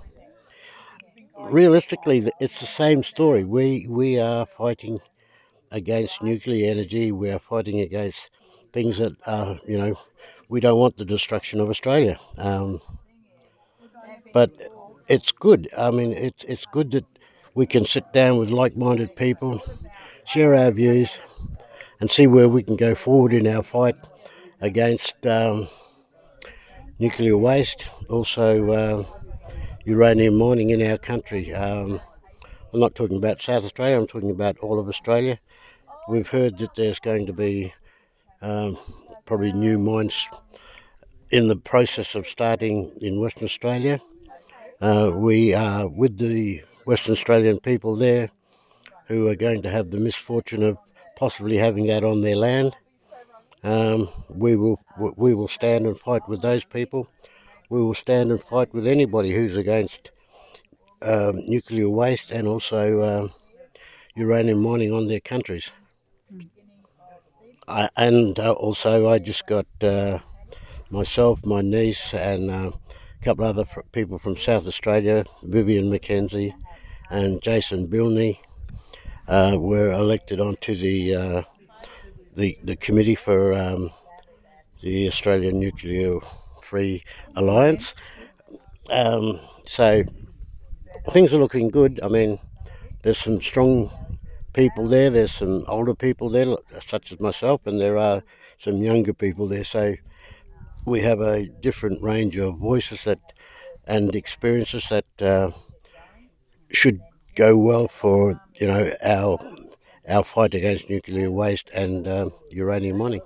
realistically, 1.38 2.22
it's 2.38 2.60
the 2.60 2.66
same 2.66 3.02
story. 3.02 3.44
We 3.44 3.86
we 3.88 4.18
are 4.18 4.44
fighting 4.44 5.00
against 5.70 6.22
nuclear 6.22 6.70
energy. 6.70 7.12
We 7.12 7.30
are 7.30 7.38
fighting 7.38 7.80
against 7.80 8.30
things 8.72 8.98
that 8.98 9.14
are, 9.26 9.58
you 9.66 9.78
know, 9.78 9.98
we 10.48 10.60
don't 10.60 10.78
want 10.78 10.96
the 10.96 11.04
destruction 11.04 11.60
of 11.60 11.68
Australia. 11.68 12.18
Um, 12.38 12.80
but 14.32 14.50
it's 15.08 15.32
good. 15.32 15.68
I 15.76 15.90
mean, 15.90 16.12
it's 16.12 16.44
it's 16.44 16.66
good 16.66 16.90
that 16.92 17.06
we 17.54 17.66
can 17.66 17.84
sit 17.84 18.12
down 18.12 18.38
with 18.38 18.50
like-minded 18.50 19.14
people, 19.16 19.60
share 20.24 20.54
our 20.54 20.70
views, 20.70 21.18
and 22.00 22.08
see 22.08 22.26
where 22.26 22.48
we 22.48 22.62
can 22.62 22.76
go 22.76 22.94
forward 22.94 23.32
in 23.32 23.46
our 23.46 23.62
fight 23.62 23.96
against 24.60 25.26
um, 25.26 25.68
nuclear 26.98 27.36
waste. 27.36 27.88
Also. 28.08 28.72
Uh, 28.72 29.04
uranium 29.84 30.36
mining 30.36 30.70
in 30.70 30.82
our 30.90 30.98
country. 30.98 31.52
Um, 31.52 32.00
I'm 32.72 32.80
not 32.80 32.94
talking 32.94 33.16
about 33.16 33.42
South 33.42 33.64
Australia, 33.64 33.98
I'm 33.98 34.06
talking 34.06 34.30
about 34.30 34.58
all 34.58 34.78
of 34.78 34.88
Australia. 34.88 35.38
We've 36.08 36.28
heard 36.28 36.58
that 36.58 36.74
there's 36.74 37.00
going 37.00 37.26
to 37.26 37.32
be 37.32 37.74
um, 38.42 38.76
probably 39.24 39.52
new 39.52 39.78
mines 39.78 40.28
in 41.30 41.48
the 41.48 41.56
process 41.56 42.14
of 42.14 42.26
starting 42.26 42.92
in 43.00 43.20
Western 43.20 43.44
Australia. 43.44 44.00
Uh, 44.80 45.12
we 45.14 45.54
are 45.54 45.88
with 45.88 46.18
the 46.18 46.62
Western 46.84 47.12
Australian 47.12 47.58
people 47.60 47.96
there 47.96 48.30
who 49.06 49.28
are 49.28 49.36
going 49.36 49.62
to 49.62 49.70
have 49.70 49.90
the 49.90 49.98
misfortune 49.98 50.62
of 50.62 50.76
possibly 51.16 51.56
having 51.56 51.86
that 51.86 52.04
on 52.04 52.20
their 52.20 52.36
land. 52.36 52.76
Um, 53.64 54.08
we 54.28 54.56
will 54.56 54.80
we 55.16 55.34
will 55.34 55.48
stand 55.48 55.86
and 55.86 55.98
fight 55.98 56.28
with 56.28 56.42
those 56.42 56.64
people 56.64 57.08
we 57.72 57.82
will 57.82 57.94
stand 57.94 58.30
and 58.30 58.42
fight 58.42 58.74
with 58.74 58.86
anybody 58.86 59.32
who's 59.32 59.56
against 59.56 60.10
um, 61.00 61.32
nuclear 61.48 61.88
waste 61.88 62.30
and 62.30 62.46
also 62.46 63.02
um, 63.02 63.30
uranium 64.14 64.62
mining 64.62 64.92
on 64.92 65.08
their 65.08 65.20
countries. 65.20 65.72
I, 67.72 67.88
and 67.96 68.38
uh, 68.38 68.52
also, 68.52 69.08
I 69.08 69.18
just 69.18 69.46
got 69.46 69.66
uh, 69.82 70.18
myself, 70.90 71.44
my 71.46 71.62
niece, 71.62 72.14
and 72.14 72.50
uh, 72.50 72.72
a 73.20 73.24
couple 73.24 73.44
other 73.44 73.64
fr- 73.64 73.82
people 73.92 74.18
from 74.18 74.36
South 74.36 74.66
Australia, 74.66 75.24
Vivian 75.44 75.90
McKenzie 75.90 76.54
and 77.10 77.42
Jason 77.42 77.88
Bilney, 77.88 78.38
uh, 79.28 79.56
were 79.58 79.90
elected 79.92 80.40
onto 80.40 80.74
the 80.74 81.14
uh, 81.16 81.42
the 82.36 82.58
the 82.64 82.76
committee 82.76 83.16
for 83.16 83.52
um, 83.54 83.90
the 84.82 85.08
Australian 85.08 85.60
Nuclear 85.60 86.20
Free 86.62 87.02
Alliance. 87.36 87.94
Um, 88.90 89.40
so 89.66 90.04
things 91.10 91.34
are 91.34 91.38
looking 91.38 91.68
good. 91.70 92.00
I 92.02 92.08
mean, 92.08 92.38
there's 93.02 93.18
some 93.18 93.40
strong 93.40 93.90
people 94.52 94.86
there. 94.86 95.10
There's 95.10 95.32
some 95.32 95.64
older 95.68 95.94
people 95.94 96.28
there, 96.28 96.56
such 96.80 97.12
as 97.12 97.20
myself, 97.20 97.66
and 97.66 97.80
there 97.80 97.96
are 97.96 98.22
some 98.58 98.76
younger 98.76 99.12
people 99.12 99.46
there. 99.46 99.64
So 99.64 99.94
we 100.84 101.00
have 101.00 101.20
a 101.20 101.46
different 101.46 102.02
range 102.02 102.36
of 102.36 102.58
voices 102.58 103.04
that 103.04 103.20
and 103.86 104.14
experiences 104.14 104.88
that 104.88 105.06
uh, 105.20 105.50
should 106.70 107.00
go 107.34 107.58
well 107.58 107.88
for 107.88 108.40
you 108.60 108.66
know 108.66 108.90
our 109.04 109.38
our 110.08 110.24
fight 110.24 110.54
against 110.54 110.90
nuclear 110.90 111.30
waste 111.30 111.70
and 111.70 112.06
um, 112.06 112.32
uranium 112.50 112.98
mining. 112.98 113.20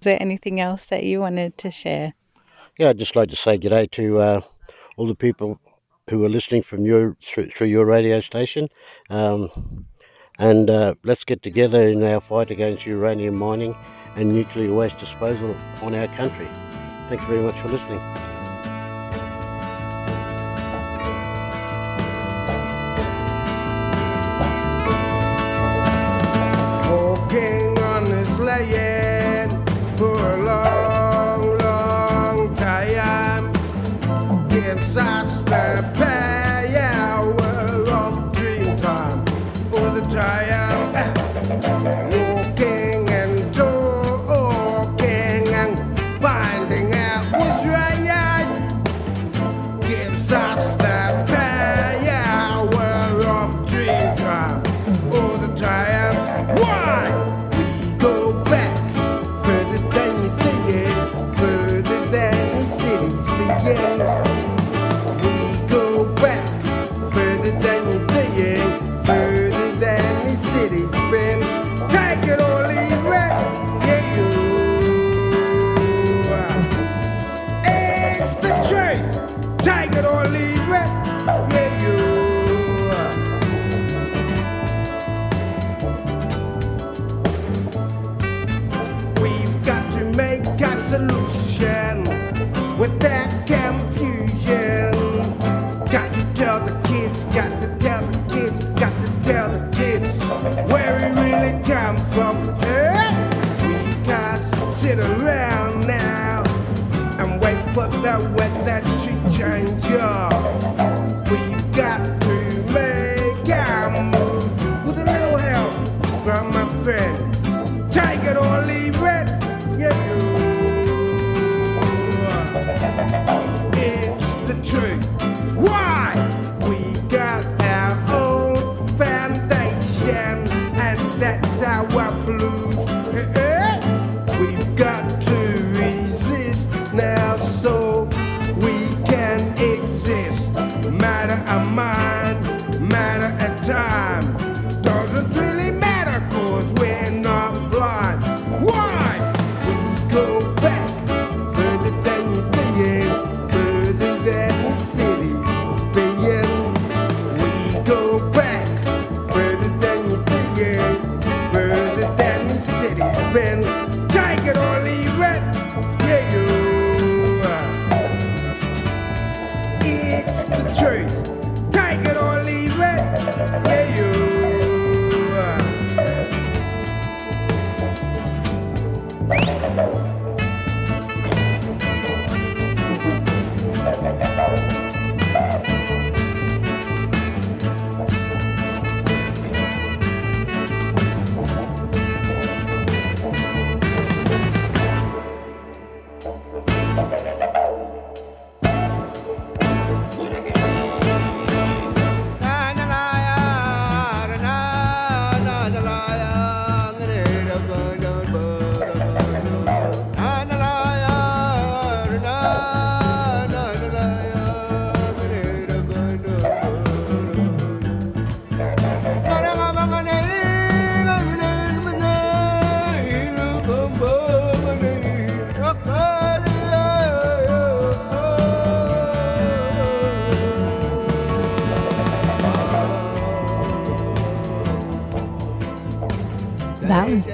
Is 0.00 0.04
there 0.04 0.18
anything 0.20 0.60
else 0.60 0.86
that 0.86 1.04
you 1.04 1.20
wanted 1.20 1.58
to 1.58 1.70
share? 1.70 2.14
Yeah, 2.78 2.90
I'd 2.90 2.98
just 2.98 3.16
like 3.16 3.28
to 3.28 3.36
say 3.36 3.58
g'day 3.58 3.90
to 3.92 4.18
uh, 4.18 4.40
all 4.96 5.06
the 5.06 5.14
people 5.14 5.60
who 6.10 6.24
are 6.24 6.28
listening 6.28 6.62
from 6.62 6.84
your 6.84 7.16
through, 7.22 7.46
through 7.46 7.68
your 7.68 7.86
radio 7.86 8.20
station, 8.20 8.68
um, 9.08 9.86
and 10.38 10.68
uh, 10.68 10.94
let's 11.04 11.24
get 11.24 11.42
together 11.42 11.88
in 11.88 12.02
our 12.02 12.20
fight 12.20 12.50
against 12.50 12.84
uranium 12.84 13.36
mining 13.36 13.74
and 14.16 14.34
nuclear 14.34 14.74
waste 14.74 14.98
disposal 14.98 15.56
on 15.82 15.94
our 15.94 16.08
country. 16.08 16.48
Thanks 17.08 17.24
very 17.24 17.40
much 17.40 17.56
for 17.56 17.68
listening. 17.68 18.00
The 40.68 42.19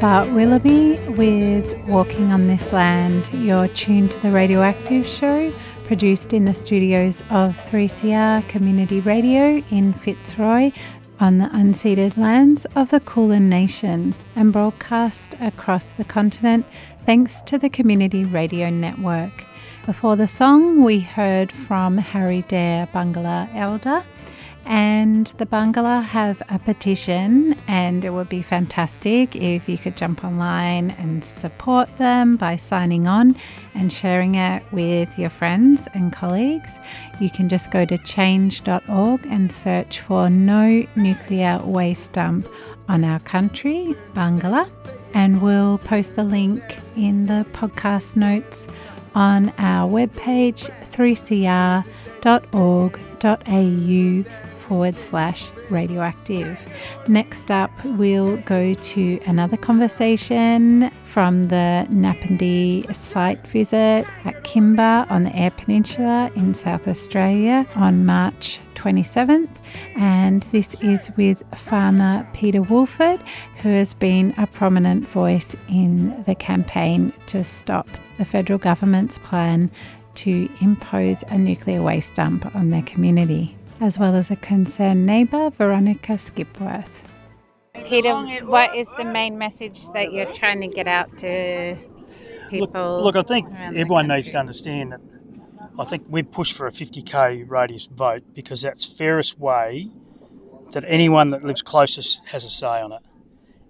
Bart 0.01 0.31
Willoughby 0.33 0.99
with 1.13 1.79
Walking 1.87 2.31
on 2.31 2.49
This 2.49 2.73
Land. 2.73 3.31
You're 3.33 3.69
tuned 3.69 4.11
to 4.11 4.21
the 4.21 4.31
Radioactive 4.31 5.07
Show, 5.07 5.51
produced 5.85 6.35
in 6.35 6.45
the 6.45 6.53
studios 6.53 7.23
of 7.31 7.57
3CR 7.57 8.47
Community 8.49 9.01
Radio 9.01 9.63
in 9.71 9.95
Fitzroy 9.95 10.73
on 11.19 11.39
the 11.39 11.47
unceded 11.47 12.19
lands 12.19 12.67
of 12.77 12.91
the 12.91 13.01
Kulin 13.01 13.49
Nation 13.49 14.15
and 14.35 14.53
broadcast 14.53 15.35
across 15.41 15.93
the 15.93 16.05
continent 16.05 16.67
thanks 17.07 17.41
to 17.43 17.57
the 17.57 17.71
Community 17.71 18.25
Radio 18.25 18.69
Network. 18.69 19.47
Before 19.87 20.17
the 20.17 20.27
song, 20.27 20.83
we 20.83 21.01
heard 21.01 21.51
from 21.51 21.97
Harry 21.97 22.43
Dare 22.43 22.87
Barngarla 22.89 23.49
Elder 23.55 24.05
and 24.67 25.29
the 25.39 25.47
Barngarla 25.47 26.03
have 26.03 26.43
a 26.51 26.59
petition, 26.59 27.57
and 27.69 28.05
it 28.05 28.11
would 28.11 28.29
be 28.29 28.43
fantastic 28.43 29.37
if 29.37 29.69
you 29.69 29.79
could 29.79 29.97
jump 29.97 30.25
online 30.25 30.91
and 30.91 31.25
support 31.25 31.97
them 31.99 32.37
by 32.37 32.57
signing 32.57 33.07
on 33.07 33.37
and 33.75 33.93
sharing 33.93 34.35
it 34.35 34.65
with 34.73 35.17
your 35.19 35.31
friends 35.31 35.87
and 35.95 36.13
colleagues. 36.13 36.81
You 37.21 37.31
can 37.31 37.49
just 37.49 37.71
go 37.71 37.85
to 37.85 37.97
change.org 37.99 39.25
and 39.27 39.53
search 39.53 40.01
for 40.01 40.29
No 40.29 40.85
Nuclear 40.97 41.61
Waste 41.65 42.13
Dump 42.13 42.49
on 42.89 43.05
our 43.05 43.21
country, 43.21 43.95
Barngarla, 44.15 44.69
and 45.15 45.41
we'll 45.41 45.79
post 45.79 46.17
the 46.17 46.25
link 46.25 46.81
in 46.97 47.27
the 47.27 47.47
podcast 47.53 48.17
notes 48.17 48.67
on 49.15 49.53
our 49.59 49.89
webpage 49.89 50.69
3cr.org.au 50.91 51.85
forward 54.67 54.99
slash 54.99 55.51
radioactive. 55.71 56.61
Next 57.09 57.51
up, 57.51 57.71
we'll 57.85 58.37
go 58.39 58.75
to 58.75 59.21
another 59.27 59.57
conversation 59.57 60.91
from 61.05 61.49
the 61.49 61.87
Napandee 61.91 62.95
site 62.95 63.47
visit 63.47 64.07
at 64.25 64.45
Kimba 64.45 65.11
on 65.11 65.23
the 65.23 65.35
Eyre 65.37 65.51
Peninsula 65.51 66.31
in 66.37 66.55
South 66.55 66.89
Australia 66.89 67.67
on 67.75 68.05
March 68.05 68.61
27th. 68.75 69.49
And 69.97 70.43
this 70.53 70.75
is 70.83 71.11
with 71.17 71.43
farmer 71.57 72.29
Peter 72.33 72.63
Woolford, 72.63 73.21
who 73.63 73.71
has 73.71 73.95
been 73.95 74.35
a 74.37 74.47
prominent 74.47 75.09
voice 75.09 75.57
in 75.69 76.23
the 76.25 76.35
campaign 76.35 77.13
to 77.27 77.43
stop 77.43 77.89
the 78.19 78.25
federal 78.25 78.59
government's 78.59 79.19
plan 79.19 79.71
to 80.17 80.49
impose 80.61 81.23
a 81.29 81.39
nuclear 81.39 81.83
waste 81.83 82.15
dump 82.15 82.55
on 82.55 82.71
their 82.71 82.83
community 82.83 83.56
as 83.81 83.99
well 83.99 84.15
as 84.15 84.31
a 84.31 84.37
concerned 84.37 85.07
neighbour, 85.07 85.51
Veronica 85.51 86.13
Skipworth. 86.13 87.03
Peter, 87.85 88.15
what 88.47 88.75
is 88.75 88.89
the 88.97 89.05
main 89.05 89.39
message 89.39 89.89
that 89.91 90.13
you're 90.13 90.33
trying 90.33 90.61
to 90.61 90.69
get 90.69 90.89
out 90.89 91.17
to 91.19 91.77
people? 92.49 93.03
Look, 93.03 93.15
look 93.15 93.25
I 93.25 93.29
think 93.29 93.49
everyone 93.55 94.09
needs 94.09 94.33
to 94.33 94.39
understand 94.39 94.93
that 94.93 95.01
I 95.79 95.85
think 95.85 96.05
we've 96.09 96.31
pushed 96.31 96.55
for 96.55 96.67
a 96.67 96.73
50k 96.73 97.49
radius 97.49 97.87
vote 97.87 98.23
because 98.35 98.63
that's 98.63 98.85
fairest 98.85 99.39
way 99.39 99.91
that 100.73 100.85
anyone 100.87 101.31
that 101.31 101.45
lives 101.45 101.63
closest 101.63 102.21
has 102.27 102.45
a 102.45 102.49
say 102.49 102.81
on 102.81 102.93
it. 102.93 103.03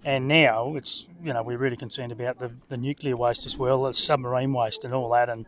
And 0.05 0.27
now 0.27 0.75
it's 0.75 1.05
you 1.21 1.33
know 1.33 1.43
we're 1.43 1.57
really 1.57 1.75
concerned 1.75 2.13
about 2.13 2.39
the, 2.39 2.51
the 2.69 2.77
nuclear 2.77 3.17
waste 3.17 3.45
as 3.45 3.57
well, 3.57 3.83
the 3.83 3.93
submarine 3.93 4.53
waste 4.53 4.85
and 4.85 4.93
all 4.93 5.09
that. 5.11 5.27
And 5.29 5.45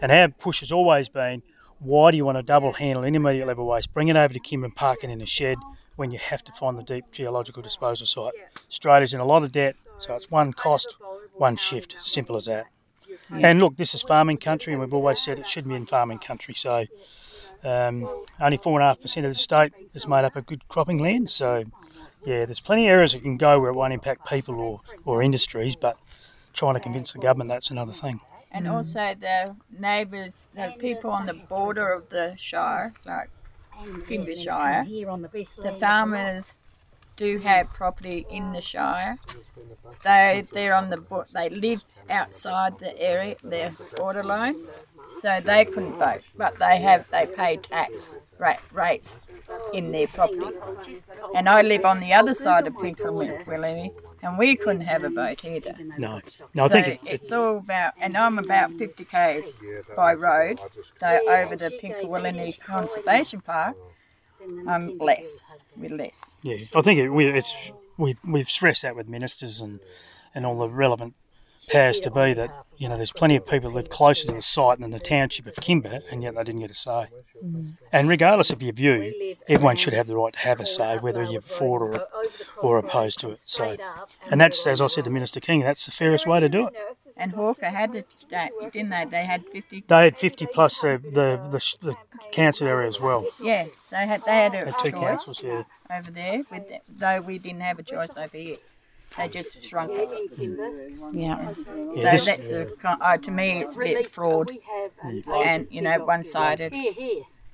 and 0.00 0.10
our 0.10 0.28
push 0.28 0.60
has 0.60 0.72
always 0.72 1.10
been, 1.10 1.42
why 1.78 2.10
do 2.10 2.16
you 2.16 2.24
want 2.24 2.38
to 2.38 2.42
double 2.42 2.72
handle 2.72 3.04
intermediate 3.04 3.46
level 3.46 3.66
waste? 3.66 3.92
Bring 3.94 4.08
it 4.08 4.16
over 4.16 4.34
to 4.34 4.40
Kim 4.40 4.64
and 4.64 4.74
park 4.74 5.04
it 5.04 5.10
in 5.10 5.20
a 5.20 5.26
shed 5.26 5.58
when 5.96 6.10
you 6.10 6.18
have 6.18 6.44
to 6.44 6.52
find 6.52 6.78
the 6.78 6.82
deep 6.82 7.04
geological 7.12 7.62
disposal 7.62 8.06
site. 8.06 8.32
Australia's 8.68 9.14
in 9.14 9.20
a 9.20 9.24
lot 9.24 9.42
of 9.42 9.52
debt, 9.52 9.76
so 9.98 10.14
it's 10.14 10.30
one 10.30 10.52
cost, 10.52 10.96
one 11.34 11.56
shift. 11.56 11.96
Simple 12.00 12.36
as 12.36 12.46
that. 12.46 12.66
And 13.30 13.60
look, 13.60 13.76
this 13.76 13.94
is 13.94 14.02
farming 14.02 14.38
country, 14.38 14.72
and 14.72 14.80
we've 14.80 14.94
always 14.94 15.20
said 15.20 15.38
it 15.38 15.46
shouldn't 15.46 15.70
be 15.70 15.76
in 15.76 15.86
farming 15.86 16.18
country. 16.18 16.54
So 16.54 16.86
um, 17.64 18.08
only 18.40 18.56
four 18.56 18.78
and 18.78 18.84
a 18.84 18.88
half 18.88 19.00
percent 19.00 19.26
of 19.26 19.32
the 19.32 19.38
state 19.38 19.72
is 19.92 20.06
made 20.06 20.24
up 20.24 20.36
of 20.36 20.46
good 20.46 20.66
cropping 20.68 20.98
land. 20.98 21.30
So 21.30 21.64
yeah, 22.24 22.44
there's 22.44 22.60
plenty 22.60 22.86
of 22.86 22.92
areas 22.92 23.12
that 23.12 23.22
can 23.22 23.36
go 23.36 23.60
where 23.60 23.70
it 23.70 23.76
won't 23.76 23.92
impact 23.92 24.28
people 24.28 24.60
or, 24.60 24.80
or 25.04 25.22
industries, 25.22 25.76
but 25.76 25.96
trying 26.52 26.74
to 26.74 26.80
convince 26.80 27.12
the 27.12 27.18
government 27.18 27.50
that's 27.50 27.70
another 27.70 27.92
thing. 27.92 28.20
And 28.50 28.64
mm-hmm. 28.64 28.74
also 28.74 29.14
the 29.14 29.56
neighbours, 29.78 30.48
the 30.54 30.74
people 30.78 31.10
on 31.10 31.26
the 31.26 31.34
border 31.34 31.92
of 31.92 32.08
the 32.08 32.34
shire, 32.36 32.94
like 33.04 33.30
Kimba 33.76 34.36
Shire, 34.36 34.84
the 34.84 35.76
farmers 35.78 36.56
do 37.16 37.38
have 37.38 37.68
property 37.72 38.26
in 38.30 38.52
the 38.52 38.60
shire. 38.60 39.18
They 40.04 40.44
they're 40.52 40.74
on 40.74 40.90
the 40.90 41.26
they 41.34 41.48
live 41.50 41.84
outside 42.08 42.78
the 42.78 42.98
area, 42.98 43.36
their 43.42 43.72
borderline, 43.96 44.56
so 45.20 45.40
they 45.40 45.64
couldn't 45.64 45.98
vote, 45.98 46.22
but 46.36 46.58
they 46.58 46.80
have 46.80 47.10
they 47.10 47.26
pay 47.26 47.56
tax 47.56 48.18
rate, 48.38 48.58
rates 48.72 49.24
in 49.72 49.90
their 49.90 50.06
property. 50.06 50.56
And 51.34 51.48
I 51.48 51.62
live 51.62 51.84
on 51.84 52.00
the 52.00 52.12
other 52.12 52.34
side 52.34 52.66
of 52.66 52.74
Pinkerley, 52.74 53.44
and 54.22 54.38
we 54.38 54.56
couldn't 54.56 54.82
have 54.82 55.04
a 55.04 55.10
boat 55.10 55.44
either. 55.44 55.74
No, 55.98 56.20
no, 56.54 56.64
I 56.64 56.68
so 56.68 56.72
think 56.72 56.86
it, 56.86 57.00
it's 57.04 57.32
all 57.32 57.58
about, 57.58 57.94
and 58.00 58.16
I'm 58.16 58.38
about 58.38 58.72
50 58.72 59.04
k's 59.04 59.60
by 59.96 60.14
road, 60.14 60.60
though 61.00 61.20
over 61.28 61.56
the 61.56 61.70
Pinkawillinie 61.82 62.58
Conservation 62.60 63.40
Park, 63.40 63.76
I'm 64.40 64.68
um, 64.68 64.98
less, 64.98 65.44
we're 65.76 65.94
less. 65.94 66.36
yeah, 66.42 66.56
I 66.74 66.80
think 66.80 67.00
it, 67.00 67.10
we, 67.10 67.26
it's 67.26 67.54
we 67.96 68.16
we've 68.24 68.48
stressed 68.48 68.82
that 68.82 68.96
with 68.96 69.08
ministers 69.08 69.60
and 69.60 69.80
and 70.34 70.46
all 70.46 70.56
the 70.56 70.68
relevant 70.68 71.14
powers 71.70 72.00
to 72.00 72.10
be 72.10 72.34
that 72.34 72.64
you 72.76 72.88
know 72.88 72.96
there's 72.96 73.12
plenty 73.12 73.36
of 73.36 73.44
people 73.44 73.70
that 73.70 73.76
live 73.76 73.90
closer 73.90 74.28
to 74.28 74.34
the 74.34 74.42
site 74.42 74.78
than 74.80 74.90
the 74.90 75.00
township 75.00 75.46
of 75.46 75.54
Kimba, 75.56 76.02
and 76.10 76.22
yet 76.22 76.34
they 76.34 76.44
didn't 76.44 76.60
get 76.60 76.70
a 76.70 76.74
say. 76.74 77.06
Mm. 77.44 77.76
And 77.92 78.08
regardless 78.08 78.50
of 78.50 78.62
your 78.62 78.72
view, 78.72 79.34
everyone 79.48 79.76
should 79.76 79.92
have 79.92 80.06
the 80.06 80.16
right 80.16 80.32
to 80.32 80.38
have 80.38 80.60
a 80.60 80.66
say, 80.66 80.98
whether 80.98 81.22
you're 81.22 81.40
for 81.40 81.82
or 81.82 82.08
or 82.56 82.78
opposed 82.78 83.18
to 83.20 83.30
it. 83.30 83.40
So, 83.46 83.76
and 84.30 84.40
that's 84.40 84.66
as 84.66 84.80
I 84.80 84.86
said 84.86 85.04
to 85.04 85.10
Minister 85.10 85.40
King, 85.40 85.60
that's 85.60 85.86
the 85.86 85.92
fairest 85.92 86.26
way 86.26 86.40
to 86.40 86.48
do 86.48 86.68
it. 86.68 86.74
And 87.18 87.32
Hawker 87.32 87.66
had 87.66 87.92
the 87.92 88.04
state, 88.04 88.50
didn't 88.72 88.90
they? 88.90 89.04
They 89.04 89.24
had 89.24 89.44
50. 89.46 89.84
They 89.88 90.04
had 90.04 90.16
50 90.16 90.46
plus 90.46 90.80
the 90.80 91.00
the, 91.02 91.40
the, 91.50 91.76
the 91.82 91.96
council 92.32 92.68
area 92.68 92.88
as 92.88 93.00
well. 93.00 93.26
Yeah, 93.42 93.66
so 93.82 93.96
they 93.96 94.06
had, 94.06 94.22
they 94.24 94.36
had 94.36 94.54
a 94.54 94.64
Had 94.66 94.78
two 94.78 94.90
choice 94.90 95.00
councils, 95.00 95.42
yeah. 95.42 95.62
over 95.96 96.10
there, 96.10 96.42
with 96.50 96.68
the, 96.68 96.80
though 96.88 97.20
we 97.20 97.38
didn't 97.38 97.60
have 97.62 97.78
a 97.78 97.82
choice 97.82 98.16
over 98.16 98.36
here. 98.36 98.56
They 99.16 99.28
just 99.28 99.68
shrunk 99.68 99.92
it. 99.94 100.08
Yeah. 101.12 101.52
So 101.54 102.02
this- 102.02 102.24
that's 102.26 102.52
a, 102.52 102.66
uh, 102.84 103.16
to 103.16 103.30
me, 103.30 103.60
it's 103.60 103.76
a 103.76 103.78
bit 103.80 104.06
fraud 104.08 104.50
and, 105.02 105.66
you 105.72 105.82
know, 105.82 106.04
one 106.04 106.24
sided. 106.24 106.74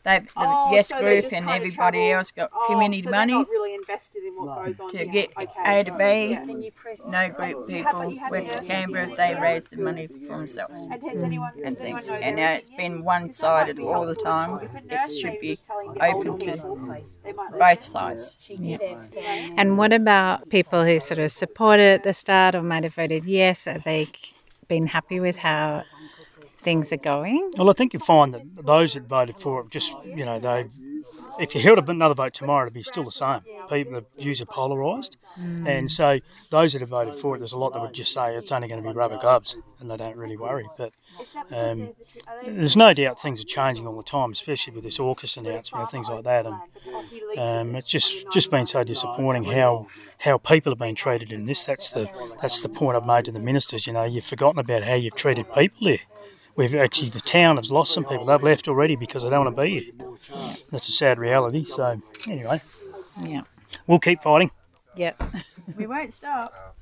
They, 0.04 0.18
the 0.18 0.30
Oh, 0.36 0.70
Yes 0.70 0.88
so 0.88 1.00
Group 1.00 1.24
and 1.32 1.48
everybody 1.48 1.98
travel- 1.98 2.12
else 2.12 2.30
got 2.30 2.50
Oh, 2.52 2.66
community 2.66 3.00
so 3.02 3.10
money 3.10 3.32
not 3.32 3.48
really 3.48 3.74
invested 3.74 4.22
in 4.24 4.34
what 4.34 4.64
goes 4.64 4.78
on 4.78 4.90
to 4.90 4.98
here. 4.98 5.06
get 5.06 5.30
okay. 5.36 5.80
A 5.80 5.84
to 5.84 5.92
B. 5.92 6.30
Yeah. 6.30 7.10
No 7.10 7.28
group 7.30 7.66
people 7.66 8.14
went 8.30 8.52
to 8.52 8.60
Canberra, 8.60 9.16
they 9.16 9.34
raised 9.40 9.72
the 9.72 9.82
money 9.82 10.06
for 10.06 10.36
themselves. 10.38 10.86
And 10.90 11.02
has 11.02 11.22
anyone, 11.22 11.52
mm. 11.52 11.66
and 11.66 11.74
does 11.74 11.80
anyone 11.80 12.00
things. 12.00 12.10
know 12.10 12.16
And 12.16 12.36
now 12.36 12.52
it's 12.52 12.70
been 12.70 13.02
one 13.02 13.32
sided 13.32 13.78
all 13.80 14.04
the 14.04 14.14
time. 14.14 14.68
It 14.90 15.18
should 15.18 15.40
be 15.40 15.56
open 16.00 16.38
to 16.40 16.56
both 17.58 17.82
sides. 17.82 18.38
And 19.56 19.78
what 19.78 19.92
about 19.94 20.50
people 20.50 20.84
who 20.84 20.98
sort 20.98 21.18
of 21.18 21.32
supported 21.32 21.94
at 21.94 22.02
the 22.02 22.12
start 22.12 22.54
or 22.54 22.62
might 22.62 22.84
have 22.84 22.94
voted 22.94 23.24
yes? 23.24 23.66
Are 23.66 23.78
they 23.78 24.08
been 24.68 24.86
happy 24.86 25.20
with 25.20 25.36
how 25.36 25.84
things 26.64 26.92
are 26.92 26.96
going? 26.96 27.50
Well, 27.56 27.70
I 27.70 27.74
think 27.74 27.92
you 27.94 28.00
find 28.00 28.34
that 28.34 28.42
those 28.64 28.94
that 28.94 29.04
voted 29.04 29.36
for 29.38 29.60
it 29.60 29.70
just, 29.70 29.92
you 30.04 30.24
know, 30.24 30.38
they, 30.40 30.64
if 31.38 31.54
you 31.54 31.60
held 31.60 31.78
another 31.88 32.14
vote 32.14 32.34
tomorrow, 32.34 32.62
it'd 32.62 32.74
be 32.74 32.82
still 32.82 33.04
the 33.04 33.12
same. 33.12 33.40
People, 33.70 34.00
the 34.00 34.04
views 34.22 34.40
are 34.40 34.46
polarised. 34.46 35.24
And 35.66 35.90
so 35.90 36.20
those 36.50 36.72
that 36.72 36.80
have 36.80 36.90
voted 36.90 37.16
for 37.16 37.34
it, 37.34 37.40
there's 37.40 37.52
a 37.52 37.58
lot 37.58 37.72
that 37.72 37.80
would 37.80 37.92
just 37.92 38.12
say 38.12 38.36
it's 38.36 38.52
only 38.52 38.68
going 38.68 38.82
to 38.82 38.88
be 38.88 38.94
rubber 38.94 39.18
gloves 39.18 39.56
and 39.80 39.90
they 39.90 39.96
don't 39.96 40.16
really 40.16 40.36
worry. 40.36 40.66
But 40.78 40.92
um, 41.50 41.90
there's 42.44 42.76
no 42.76 42.94
doubt 42.94 43.20
things 43.20 43.40
are 43.40 43.44
changing 43.44 43.86
all 43.86 43.96
the 43.96 44.02
time, 44.02 44.30
especially 44.32 44.74
with 44.74 44.84
this 44.84 44.98
AUKUS 44.98 45.36
announcement 45.36 45.82
and 45.82 45.90
things 45.90 46.08
like 46.08 46.24
that. 46.24 46.46
And 46.46 46.56
um, 47.38 47.74
it's 47.76 47.90
just 47.90 48.30
just 48.32 48.50
been 48.50 48.66
so 48.66 48.84
disappointing 48.84 49.44
how 49.44 49.86
how 50.18 50.38
people 50.38 50.70
have 50.72 50.78
been 50.78 50.94
treated 50.94 51.32
in 51.32 51.46
this. 51.46 51.64
That's 51.64 51.90
the 51.90 52.10
that's 52.40 52.60
the 52.60 52.68
point 52.68 52.96
I've 52.96 53.06
made 53.06 53.24
to 53.26 53.32
the 53.32 53.40
ministers. 53.40 53.86
You 53.86 53.92
know, 53.92 54.04
you've 54.04 54.24
forgotten 54.24 54.58
about 54.58 54.84
how 54.84 54.94
you've 54.94 55.16
treated 55.16 55.52
people 55.52 55.88
here. 55.88 55.98
We've 56.56 56.74
actually 56.74 57.10
the 57.10 57.20
town 57.20 57.56
has 57.56 57.70
lost 57.72 57.92
some 57.92 58.04
people. 58.04 58.24
They've 58.26 58.42
left 58.42 58.68
already 58.68 58.96
because 58.96 59.22
they 59.24 59.30
don't 59.30 59.44
want 59.44 59.56
to 59.56 59.62
be 59.62 59.80
here. 59.80 59.92
That's 60.70 60.88
a 60.88 60.92
sad 60.92 61.18
reality. 61.18 61.64
So 61.64 62.00
anyway, 62.28 62.60
Yeah. 63.22 63.42
we'll 63.86 63.98
keep 63.98 64.22
fighting. 64.22 64.50
Yep. 64.96 65.22
We 65.78 65.86
won't 65.86 66.12
stop. 66.12 66.76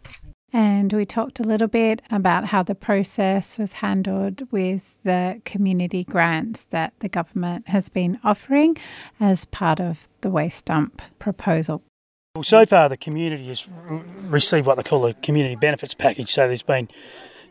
And 0.53 0.93
we 0.93 1.07
talked 1.07 1.39
a 1.39 1.45
little 1.45 1.69
bit 1.69 2.03
about 2.11 2.47
how 2.47 2.65
the 2.65 2.75
process 2.75 3.57
was 3.57 3.75
handled 3.75 4.51
with 4.51 4.99
the 5.05 5.41
community 5.45 6.03
grants 6.03 6.65
that 6.67 6.93
the 6.99 7.09
government 7.09 7.69
has 7.69 7.89
been 7.89 8.19
offering 8.25 8.77
as 9.21 9.45
part 9.45 9.79
of 9.81 10.09
the 10.23 10.31
waste 10.31 10.65
dump 10.65 11.01
proposal. 11.21 11.83
Well, 12.35 12.43
so 12.43 12.67
far 12.67 12.89
the 12.89 12.97
community 12.97 13.47
has 13.47 13.69
received 14.25 14.67
what 14.67 14.75
they 14.79 14.83
call 14.83 15.07
a 15.07 15.15
community 15.15 15.55
benefits 15.55 15.95
package. 15.95 16.33
So 16.33 16.49
there's 16.49 16.63
been 16.65 16.89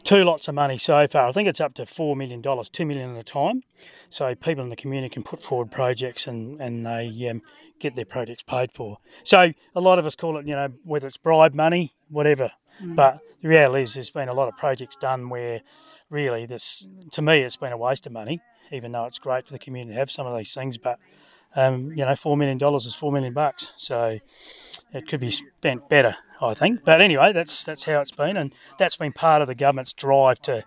two 0.03 0.23
lots 0.23 0.47
of 0.47 0.55
money 0.55 0.77
so 0.77 1.07
far. 1.07 1.27
I 1.27 1.31
think 1.31 1.47
it's 1.47 1.61
up 1.61 1.73
to 1.75 1.85
four 1.85 2.15
million 2.15 2.41
dollars, 2.41 2.69
two 2.69 2.85
million 2.85 3.15
at 3.15 3.19
a 3.19 3.23
time. 3.23 3.63
So 4.09 4.35
people 4.35 4.63
in 4.63 4.69
the 4.69 4.75
community 4.75 5.13
can 5.13 5.23
put 5.23 5.41
forward 5.41 5.71
projects 5.71 6.27
and 6.27 6.61
and 6.61 6.85
they 6.85 7.29
um, 7.29 7.41
get 7.79 7.95
their 7.95 8.05
projects 8.05 8.43
paid 8.43 8.71
for. 8.71 8.97
So 9.23 9.53
a 9.75 9.81
lot 9.81 9.99
of 9.99 10.05
us 10.05 10.15
call 10.15 10.37
it, 10.37 10.47
you 10.47 10.55
know, 10.55 10.69
whether 10.83 11.07
it's 11.07 11.17
bribe 11.17 11.53
money, 11.53 11.93
whatever. 12.09 12.51
But 12.83 13.19
the 13.41 13.49
reality 13.49 13.83
is, 13.83 13.93
there's 13.93 14.09
been 14.09 14.29
a 14.29 14.33
lot 14.33 14.47
of 14.47 14.57
projects 14.57 14.95
done 14.95 15.29
where, 15.29 15.61
really, 16.09 16.45
this 16.45 16.87
to 17.11 17.21
me, 17.21 17.41
it's 17.41 17.57
been 17.57 17.73
a 17.73 17.77
waste 17.77 18.07
of 18.07 18.11
money. 18.11 18.41
Even 18.71 18.93
though 18.93 19.05
it's 19.05 19.19
great 19.19 19.45
for 19.45 19.51
the 19.51 19.59
community 19.59 19.93
to 19.93 19.99
have 19.99 20.09
some 20.09 20.25
of 20.25 20.37
these 20.37 20.53
things, 20.53 20.77
but 20.77 20.97
um, 21.55 21.89
you 21.91 22.05
know, 22.05 22.15
four 22.15 22.37
million 22.37 22.57
dollars 22.57 22.85
is 22.85 22.95
four 22.95 23.11
million 23.11 23.33
bucks. 23.33 23.71
So 23.77 24.19
it 24.93 25.07
could 25.07 25.19
be 25.19 25.31
spent 25.31 25.89
better, 25.89 26.15
I 26.41 26.53
think. 26.53 26.83
But 26.83 27.01
anyway, 27.01 27.33
that's 27.33 27.63
that's 27.63 27.83
how 27.85 28.01
it's 28.01 28.11
been, 28.11 28.37
and 28.37 28.53
that's 28.77 28.95
been 28.95 29.13
part 29.13 29.41
of 29.41 29.47
the 29.47 29.55
government's 29.55 29.93
drive 29.93 30.41
to, 30.43 30.63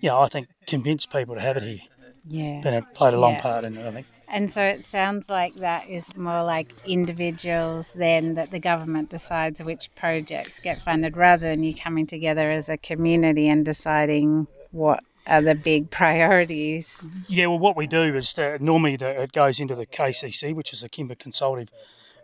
you 0.00 0.08
know, 0.08 0.20
I 0.20 0.28
think 0.28 0.48
convince 0.66 1.06
people 1.06 1.34
to 1.34 1.40
have 1.40 1.56
it 1.56 1.62
here. 1.62 1.80
Yeah. 2.28 2.60
Been 2.60 2.74
a, 2.74 2.82
played 2.82 3.14
a 3.14 3.18
long 3.20 3.34
Yeah. 3.34 3.40
part 3.40 3.64
in 3.64 3.76
it, 3.76 3.86
I 3.86 3.90
think. 3.90 4.06
And 4.32 4.48
so 4.48 4.62
it 4.62 4.84
sounds 4.84 5.28
like 5.28 5.54
that 5.56 5.88
is 5.88 6.16
more 6.16 6.44
like 6.44 6.72
individuals 6.86 7.94
then 7.94 8.34
that 8.34 8.52
the 8.52 8.60
government 8.60 9.10
decides 9.10 9.60
which 9.60 9.90
projects 9.96 10.60
get 10.60 10.80
funded 10.80 11.16
rather 11.16 11.48
than 11.48 11.64
you 11.64 11.74
coming 11.74 12.06
together 12.06 12.50
as 12.52 12.68
a 12.68 12.76
community 12.76 13.48
and 13.48 13.64
deciding 13.64 14.46
what 14.70 15.02
are 15.26 15.42
the 15.42 15.54
big 15.54 15.90
priorities. 15.90 17.02
Yeah, 17.28 17.46
well, 17.46 17.58
what 17.58 17.76
we 17.76 17.86
do 17.86 18.16
is 18.16 18.32
that 18.34 18.60
normally 18.60 18.96
the, 18.96 19.22
it 19.22 19.32
goes 19.32 19.60
into 19.60 19.74
the 19.74 19.86
KCC, 19.86 20.54
which 20.54 20.72
is 20.72 20.80
the 20.80 20.88
Kimba 20.88 21.18
Consultative 21.18 21.72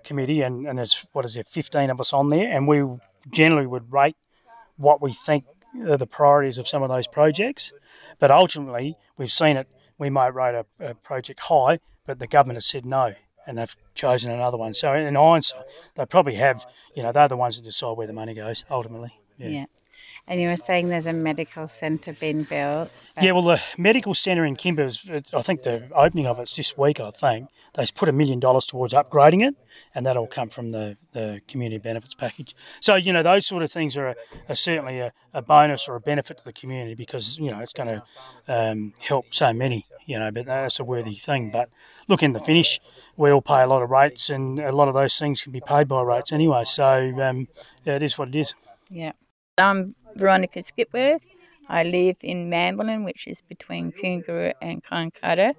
Committee, 0.04 0.42
and, 0.42 0.66
and 0.66 0.78
there's 0.78 1.06
what 1.12 1.24
is 1.24 1.34
there, 1.34 1.44
15 1.44 1.90
of 1.90 2.00
us 2.00 2.12
on 2.12 2.28
there, 2.28 2.50
and 2.50 2.66
we 2.66 2.84
generally 3.30 3.66
would 3.66 3.92
rate 3.92 4.16
what 4.76 5.00
we 5.02 5.12
think 5.12 5.44
are 5.84 5.96
the 5.96 6.06
priorities 6.06 6.58
of 6.58 6.66
some 6.66 6.82
of 6.82 6.88
those 6.88 7.06
projects. 7.06 7.72
But 8.18 8.30
ultimately, 8.30 8.96
we've 9.16 9.32
seen 9.32 9.56
it. 9.56 9.68
We 9.98 10.10
might 10.10 10.34
rate 10.34 10.54
a, 10.54 10.66
a 10.80 10.94
project 10.94 11.40
high, 11.40 11.80
but 12.06 12.18
the 12.18 12.26
government 12.26 12.56
has 12.56 12.66
said 12.66 12.84
no, 12.84 13.14
and 13.46 13.58
they've 13.58 13.76
chosen 13.94 14.30
another 14.30 14.56
one. 14.56 14.74
So 14.74 14.92
in 14.94 15.14
hindsight, 15.14 15.64
they 15.94 16.06
probably 16.06 16.34
have. 16.36 16.64
You 16.94 17.02
know, 17.02 17.12
they're 17.12 17.28
the 17.28 17.36
ones 17.36 17.56
that 17.56 17.64
decide 17.64 17.96
where 17.96 18.06
the 18.06 18.12
money 18.12 18.34
goes 18.34 18.64
ultimately. 18.70 19.12
Yeah. 19.38 19.66
And 20.28 20.40
you 20.40 20.48
were 20.48 20.56
saying 20.56 20.88
there's 20.88 21.06
a 21.06 21.12
medical 21.12 21.68
centre 21.68 22.12
being 22.12 22.42
built. 22.42 22.90
Yeah, 23.20 23.32
well, 23.32 23.44
the 23.44 23.62
medical 23.78 24.12
centre 24.12 24.44
in 24.44 24.56
Kimba, 24.56 24.86
is, 24.86 25.24
I 25.32 25.42
think 25.42 25.62
the 25.62 25.88
opening 25.94 26.26
of 26.26 26.40
it's 26.40 26.56
this 26.56 26.76
week, 26.76 26.98
I 26.98 27.10
think. 27.10 27.48
They've 27.74 27.94
put 27.94 28.08
a 28.08 28.12
million 28.12 28.40
dollars 28.40 28.66
towards 28.66 28.92
upgrading 28.92 29.46
it, 29.46 29.54
and 29.94 30.04
that'll 30.04 30.26
come 30.26 30.48
from 30.48 30.70
the, 30.70 30.96
the 31.12 31.42
community 31.46 31.78
benefits 31.78 32.14
package. 32.14 32.56
So, 32.80 32.94
you 32.96 33.12
know, 33.12 33.22
those 33.22 33.46
sort 33.46 33.62
of 33.62 33.70
things 33.70 33.96
are, 33.96 34.08
a, 34.08 34.14
are 34.48 34.54
certainly 34.56 34.98
a, 34.98 35.12
a 35.34 35.42
bonus 35.42 35.86
or 35.86 35.94
a 35.94 36.00
benefit 36.00 36.38
to 36.38 36.44
the 36.44 36.54
community 36.54 36.94
because, 36.94 37.38
you 37.38 37.50
know, 37.50 37.60
it's 37.60 37.74
going 37.74 37.90
to 37.90 38.02
um, 38.48 38.94
help 38.98 39.26
so 39.30 39.52
many, 39.52 39.86
you 40.06 40.18
know, 40.18 40.30
but 40.30 40.46
that's 40.46 40.80
a 40.80 40.84
worthy 40.84 41.14
thing. 41.14 41.50
But 41.50 41.68
look, 42.08 42.22
in 42.22 42.32
the 42.32 42.40
finish, 42.40 42.80
we 43.16 43.30
all 43.30 43.42
pay 43.42 43.62
a 43.62 43.66
lot 43.66 43.82
of 43.82 43.90
rates, 43.90 44.30
and 44.30 44.58
a 44.58 44.72
lot 44.72 44.88
of 44.88 44.94
those 44.94 45.18
things 45.18 45.42
can 45.42 45.52
be 45.52 45.60
paid 45.60 45.86
by 45.86 46.02
rates 46.02 46.32
anyway. 46.32 46.64
So, 46.64 47.12
um, 47.20 47.46
yeah, 47.84 47.96
it 47.96 48.02
is 48.02 48.16
what 48.18 48.28
it 48.28 48.34
is. 48.34 48.54
Yeah. 48.90 49.12
I'm 49.58 49.94
Veronica 50.14 50.62
Skipworth. 50.62 51.28
I 51.66 51.82
live 51.82 52.18
in 52.20 52.50
Mamberlin, 52.50 53.06
which 53.06 53.26
is 53.26 53.40
between 53.40 53.90
Koongawa 53.90 54.52
and 54.60 54.84
Kyancutta, 54.84 55.54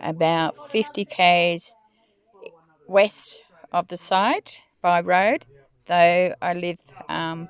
about 0.00 0.70
50 0.70 1.04
k's 1.06 1.74
west 2.86 3.42
of 3.72 3.88
the 3.88 3.96
site 3.96 4.62
by 4.80 5.00
road, 5.00 5.46
though 5.86 6.34
I 6.40 6.54
live 6.54 6.78
um, 7.08 7.48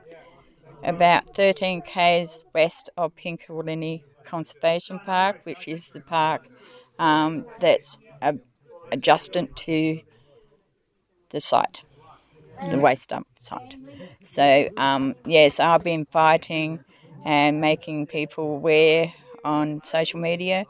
about 0.83 1.35
13 1.37 1.83
k's 1.83 2.43
west 2.55 2.89
of 2.97 3.15
Pinkawillinie 3.15 4.03
Conservation 4.25 4.99
Park, 4.99 5.41
which 5.45 5.69
is 5.69 5.89
the 5.89 6.01
park 6.01 6.49
um, 6.99 7.45
that's 7.61 7.99
uh, 8.23 8.33
adjacent 8.91 9.57
to 9.57 10.01
the 11.29 11.41
site, 11.41 11.85
the 12.71 12.79
waste 12.79 13.09
dump 13.11 13.27
site. 13.39 13.77
So, 14.23 14.69
um, 14.77 15.15
yes, 15.27 15.61
I've 15.61 15.85
been 15.85 16.07
fighting 16.07 16.85
and 17.25 17.61
making 17.61 18.07
people 18.07 18.55
aware 18.55 19.15
on 19.45 19.83
social 19.83 20.21
media, 20.21 20.65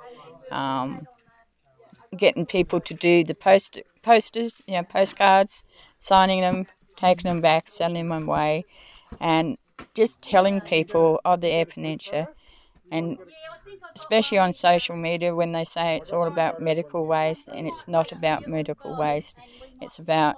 um, 0.50 1.07
getting 2.16 2.46
people 2.46 2.81
to 2.81 2.94
do 2.94 3.24
the 3.24 3.35
post 3.35 3.78
posters, 4.02 4.62
you 4.66 4.74
know, 4.74 4.83
postcards, 4.83 5.64
signing 5.98 6.40
them, 6.40 6.66
taking 6.96 7.28
them 7.28 7.40
back, 7.40 7.68
sending 7.68 8.09
them 8.09 8.28
away, 8.28 8.64
and 9.20 9.57
just 9.94 10.20
telling 10.22 10.61
people 10.61 11.20
of 11.24 11.40
the 11.40 11.48
Eyre 11.48 11.66
Peninsula, 11.66 12.28
and 12.90 13.18
especially 13.94 14.38
on 14.38 14.52
social 14.52 14.96
media 14.96 15.35
when 15.35 15.52
they 15.52 15.64
say 15.64 15.96
it's 15.96 16.11
all 16.12 16.26
about 16.26 16.61
medical 16.61 17.07
waste, 17.07 17.48
and 17.48 17.66
it's 17.66 17.87
not 17.87 18.12
about 18.12 18.46
medical 18.48 18.96
waste, 18.96 19.37
it's 19.81 19.98
about 19.98 20.37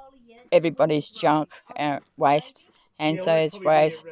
everybody's 0.55 1.11
junk 1.11 1.51
uh, 1.79 2.01
waste, 2.17 2.67
and 2.99 3.21
so 3.21 3.35
is 3.37 3.59
waste. 3.59 4.07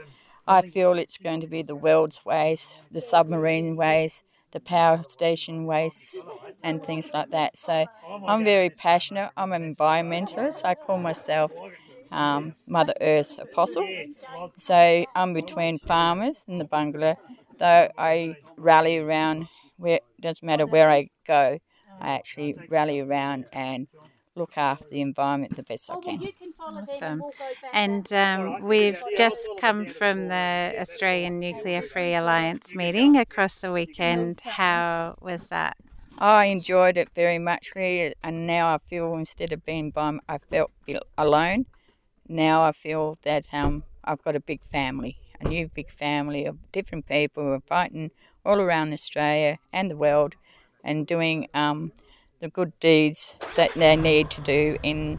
I 0.46 0.62
feel 0.62 0.94
it's 0.98 1.18
going 1.18 1.40
to 1.40 1.46
be 1.46 1.62
the 1.62 1.76
world's 1.76 2.24
waste, 2.24 2.78
the 2.90 3.00
submarine 3.00 3.76
waste, 3.76 4.24
the 4.52 4.60
power 4.60 5.02
station 5.08 5.66
wastes, 5.66 6.20
and 6.62 6.82
things 6.84 7.12
like 7.14 7.30
that. 7.30 7.56
So 7.56 7.86
I'm 8.26 8.44
very 8.44 8.70
passionate. 8.70 9.30
I'm 9.36 9.52
an 9.52 9.74
environmentalist. 9.74 10.64
I 10.64 10.74
call 10.74 10.98
myself 10.98 11.52
um, 12.10 12.54
Mother 12.66 12.94
Earth's 13.00 13.38
apostle. 13.38 13.86
So 14.56 15.06
I'm 15.14 15.32
between 15.34 15.78
farmers 15.78 16.44
and 16.48 16.60
the 16.60 16.64
Barngarla, 16.64 17.16
though 17.58 17.88
I 17.98 18.36
rally 18.56 18.98
around 18.98 19.48
where 19.78 19.96
it 19.96 20.04
doesn't 20.20 20.46
matter 20.46 20.66
where 20.66 20.90
I 20.90 21.08
go, 21.26 21.58
I 22.00 22.10
actually 22.14 22.56
rally 22.68 23.00
around 23.00 23.46
and 23.52 23.88
look 24.34 24.56
after 24.56 24.88
the 24.88 25.00
environment 25.00 25.56
the 25.56 25.62
best 25.62 25.90
I 25.90 26.00
can. 26.00 26.28
Awesome. 26.60 27.22
And 27.72 28.12
um, 28.12 28.62
we've 28.62 29.02
just 29.16 29.48
come 29.58 29.86
from 29.86 30.28
the 30.28 30.74
Australian 30.78 31.40
Nuclear 31.40 31.82
Free 31.82 32.14
Alliance 32.14 32.74
meeting 32.74 33.16
across 33.16 33.58
the 33.58 33.72
weekend. 33.72 34.40
How 34.40 35.16
was 35.20 35.48
that? 35.48 35.76
I 36.18 36.46
enjoyed 36.46 36.96
it 36.96 37.08
very 37.14 37.38
muchly, 37.38 38.14
and 38.22 38.46
now 38.46 38.74
I 38.74 38.78
feel 38.78 39.14
instead 39.14 39.52
of 39.52 39.64
being 39.64 39.90
by, 39.90 40.18
I 40.28 40.38
felt 40.38 40.70
alone. 41.18 41.66
Now 42.28 42.62
I 42.62 42.72
feel 42.72 43.16
that 43.22 43.46
um, 43.52 43.84
I've 44.04 44.22
got 44.22 44.36
a 44.36 44.40
big 44.40 44.62
family, 44.62 45.16
a 45.40 45.48
new 45.48 45.68
big 45.68 45.90
family 45.90 46.44
of 46.44 46.58
different 46.70 47.06
people 47.06 47.42
who 47.42 47.50
are 47.50 47.60
fighting 47.60 48.10
all 48.44 48.60
around 48.60 48.92
Australia 48.92 49.58
and 49.72 49.90
the 49.90 49.96
world, 49.96 50.36
and 50.84 51.06
doing 51.06 51.48
um, 51.54 51.92
the 52.42 52.48
good 52.48 52.78
deeds 52.80 53.36
that 53.54 53.72
they 53.74 53.94
need 53.94 54.28
to 54.28 54.40
do 54.40 54.76
in 54.82 55.16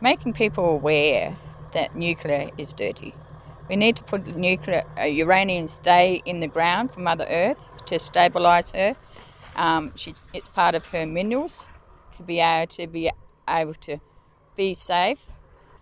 making 0.00 0.32
people 0.32 0.64
aware 0.70 1.36
that 1.74 1.94
nuclear 1.94 2.48
is 2.56 2.72
dirty. 2.72 3.14
We 3.68 3.76
need 3.76 3.96
to 3.96 4.02
put 4.02 4.26
nuclear 4.34 4.84
uh, 4.98 5.02
uranium 5.02 5.68
stay 5.68 6.22
in 6.24 6.40
the 6.40 6.46
ground 6.46 6.92
for 6.92 7.00
Mother 7.00 7.26
Earth 7.28 7.68
to 7.84 7.96
stabilise 7.96 8.74
her. 8.74 8.96
Um, 9.54 9.92
she's, 9.94 10.18
it's 10.32 10.48
part 10.48 10.74
of 10.74 10.86
her 10.88 11.04
minerals 11.04 11.66
to 12.16 12.22
be 12.22 12.40
able 12.40 12.68
to 12.68 12.86
be 12.86 13.10
able 13.46 13.74
to 13.74 13.98
be 14.56 14.72
safe. 14.72 15.32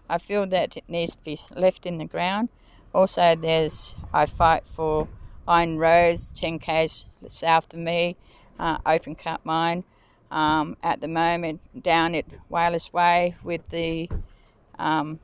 I 0.09 0.19
feel 0.19 0.45
that 0.49 0.77
it 0.77 0.85
needs 0.89 1.15
to 1.15 1.23
be 1.23 1.39
left 1.55 1.87
in 1.87 1.99
the 1.99 2.05
ground. 2.05 2.49
Also, 2.93 3.37
there's 3.37 3.95
I 4.13 4.27
fight 4.27 4.67
for 4.67 5.07
Iron 5.47 5.79
Road, 5.79 6.19
10 6.35 6.59
k's 6.59 7.05
south 7.29 7.73
of 7.73 7.79
me, 7.79 8.17
uh, 8.59 8.79
open 8.85 9.15
cut 9.15 9.47
mine 9.47 9.85
um, 10.31 10.77
at 10.83 11.01
the 11.01 11.09
moment 11.09 11.61
down 11.83 12.15
at 12.15 12.27
Whalers 12.49 12.93
Way 12.93 13.37
with 13.43 13.69
the 13.71 14.09
um, 14.79 15.21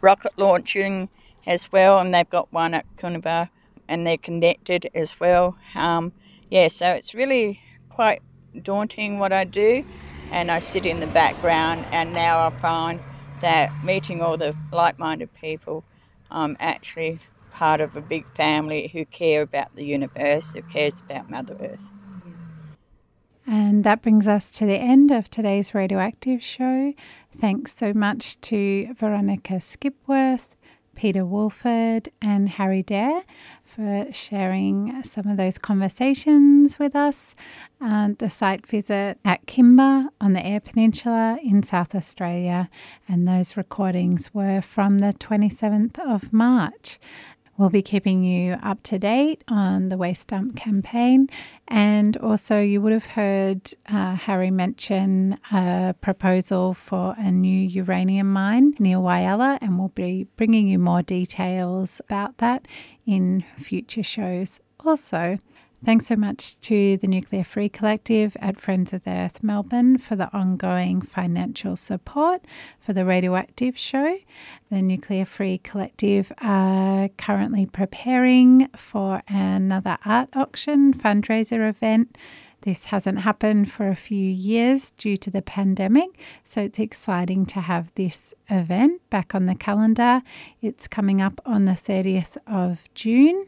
rocket 0.00 0.32
launching 0.36 1.08
as 1.46 1.70
well, 1.72 1.98
and 1.98 2.14
they've 2.14 2.28
got 2.28 2.52
one 2.52 2.74
at 2.74 2.86
Koonibba 2.96 3.48
and 3.88 4.06
they're 4.06 4.16
connected 4.16 4.88
as 4.94 5.18
well. 5.20 5.56
Um, 5.74 6.12
yeah, 6.50 6.68
so 6.68 6.90
it's 6.90 7.14
really 7.14 7.60
quite 7.88 8.22
daunting 8.60 9.18
what 9.18 9.32
I 9.32 9.44
do, 9.44 9.84
and 10.30 10.50
I 10.50 10.58
sit 10.58 10.86
in 10.86 11.00
the 11.00 11.06
background, 11.08 11.84
and 11.92 12.12
now 12.12 12.46
I 12.46 12.50
find 12.50 13.00
that 13.40 13.70
meeting 13.84 14.22
all 14.22 14.36
the 14.36 14.56
like 14.70 14.98
minded 14.98 15.34
people, 15.34 15.84
I'm 16.30 16.56
actually 16.60 17.18
part 17.50 17.80
of 17.80 17.96
a 17.96 18.00
big 18.00 18.26
family 18.34 18.88
who 18.88 19.04
care 19.04 19.42
about 19.42 19.74
the 19.74 19.84
universe, 19.84 20.54
who 20.54 20.62
cares 20.62 21.00
about 21.00 21.28
Mother 21.28 21.56
Earth. 21.60 21.92
And 23.46 23.84
that 23.84 24.02
brings 24.02 24.28
us 24.28 24.50
to 24.52 24.66
the 24.66 24.76
end 24.76 25.10
of 25.10 25.28
today's 25.28 25.74
radioactive 25.74 26.42
show. 26.42 26.94
Thanks 27.36 27.74
so 27.74 27.92
much 27.92 28.40
to 28.42 28.94
Veronica 28.94 29.54
Skipworth, 29.54 30.56
Peter 30.94 31.24
Woolford, 31.24 32.10
and 32.20 32.50
Harry 32.50 32.82
Dare 32.82 33.22
for 33.64 34.06
sharing 34.12 35.02
some 35.02 35.26
of 35.26 35.38
those 35.38 35.56
conversations 35.56 36.78
with 36.78 36.94
us. 36.94 37.34
And 37.80 38.18
the 38.18 38.28
site 38.28 38.66
visit 38.66 39.18
at 39.24 39.46
Kimba 39.46 40.08
on 40.20 40.34
the 40.34 40.46
Eyre 40.46 40.60
Peninsula 40.60 41.38
in 41.42 41.62
South 41.62 41.94
Australia. 41.94 42.68
And 43.08 43.26
those 43.26 43.56
recordings 43.56 44.32
were 44.34 44.60
from 44.60 44.98
the 44.98 45.14
27th 45.14 45.98
of 45.98 46.32
March. 46.32 47.00
We'll 47.62 47.70
be 47.70 47.80
keeping 47.80 48.24
you 48.24 48.54
up 48.54 48.82
to 48.82 48.98
date 48.98 49.44
on 49.46 49.88
the 49.88 49.96
Waste 49.96 50.26
Dump 50.26 50.56
campaign. 50.56 51.28
And 51.68 52.16
also, 52.16 52.60
you 52.60 52.82
would 52.82 52.92
have 52.92 53.06
heard 53.06 53.72
uh, 53.88 54.16
Harry 54.16 54.50
mention 54.50 55.38
a 55.52 55.94
proposal 56.00 56.74
for 56.74 57.14
a 57.16 57.30
new 57.30 57.56
uranium 57.56 58.32
mine 58.32 58.74
near 58.80 58.96
Whyalla, 58.96 59.58
and 59.60 59.78
we'll 59.78 59.92
be 59.94 60.26
bringing 60.36 60.66
you 60.66 60.80
more 60.80 61.02
details 61.02 62.00
about 62.00 62.38
that 62.38 62.66
in 63.06 63.44
future 63.58 64.02
shows. 64.02 64.58
Also, 64.84 65.38
Thanks 65.84 66.06
so 66.06 66.14
much 66.14 66.60
to 66.60 66.96
the 66.98 67.08
Nuclear 67.08 67.42
Free 67.42 67.68
Collective 67.68 68.36
at 68.38 68.60
Friends 68.60 68.92
of 68.92 69.02
the 69.02 69.10
Earth 69.10 69.42
Melbourne 69.42 69.98
for 69.98 70.14
the 70.14 70.32
ongoing 70.32 71.02
financial 71.02 71.74
support 71.74 72.44
for 72.78 72.92
the 72.92 73.04
Radioactive 73.04 73.76
Show. 73.76 74.18
The 74.70 74.80
Nuclear 74.80 75.24
Free 75.24 75.58
Collective 75.58 76.30
are 76.40 77.08
currently 77.18 77.66
preparing 77.66 78.68
for 78.76 79.22
another 79.26 79.98
art 80.04 80.28
auction 80.36 80.94
fundraiser 80.94 81.68
event. 81.68 82.16
This 82.60 82.84
hasn't 82.86 83.22
happened 83.22 83.72
for 83.72 83.88
a 83.88 83.96
few 83.96 84.30
years 84.30 84.92
due 84.92 85.16
to 85.16 85.32
the 85.32 85.42
pandemic, 85.42 86.10
so 86.44 86.60
it's 86.60 86.78
exciting 86.78 87.44
to 87.46 87.60
have 87.60 87.92
this 87.96 88.34
event 88.48 89.02
back 89.10 89.34
on 89.34 89.46
the 89.46 89.56
calendar. 89.56 90.22
It's 90.60 90.86
coming 90.86 91.20
up 91.20 91.40
on 91.44 91.64
the 91.64 91.72
30th 91.72 92.36
of 92.46 92.78
June 92.94 93.46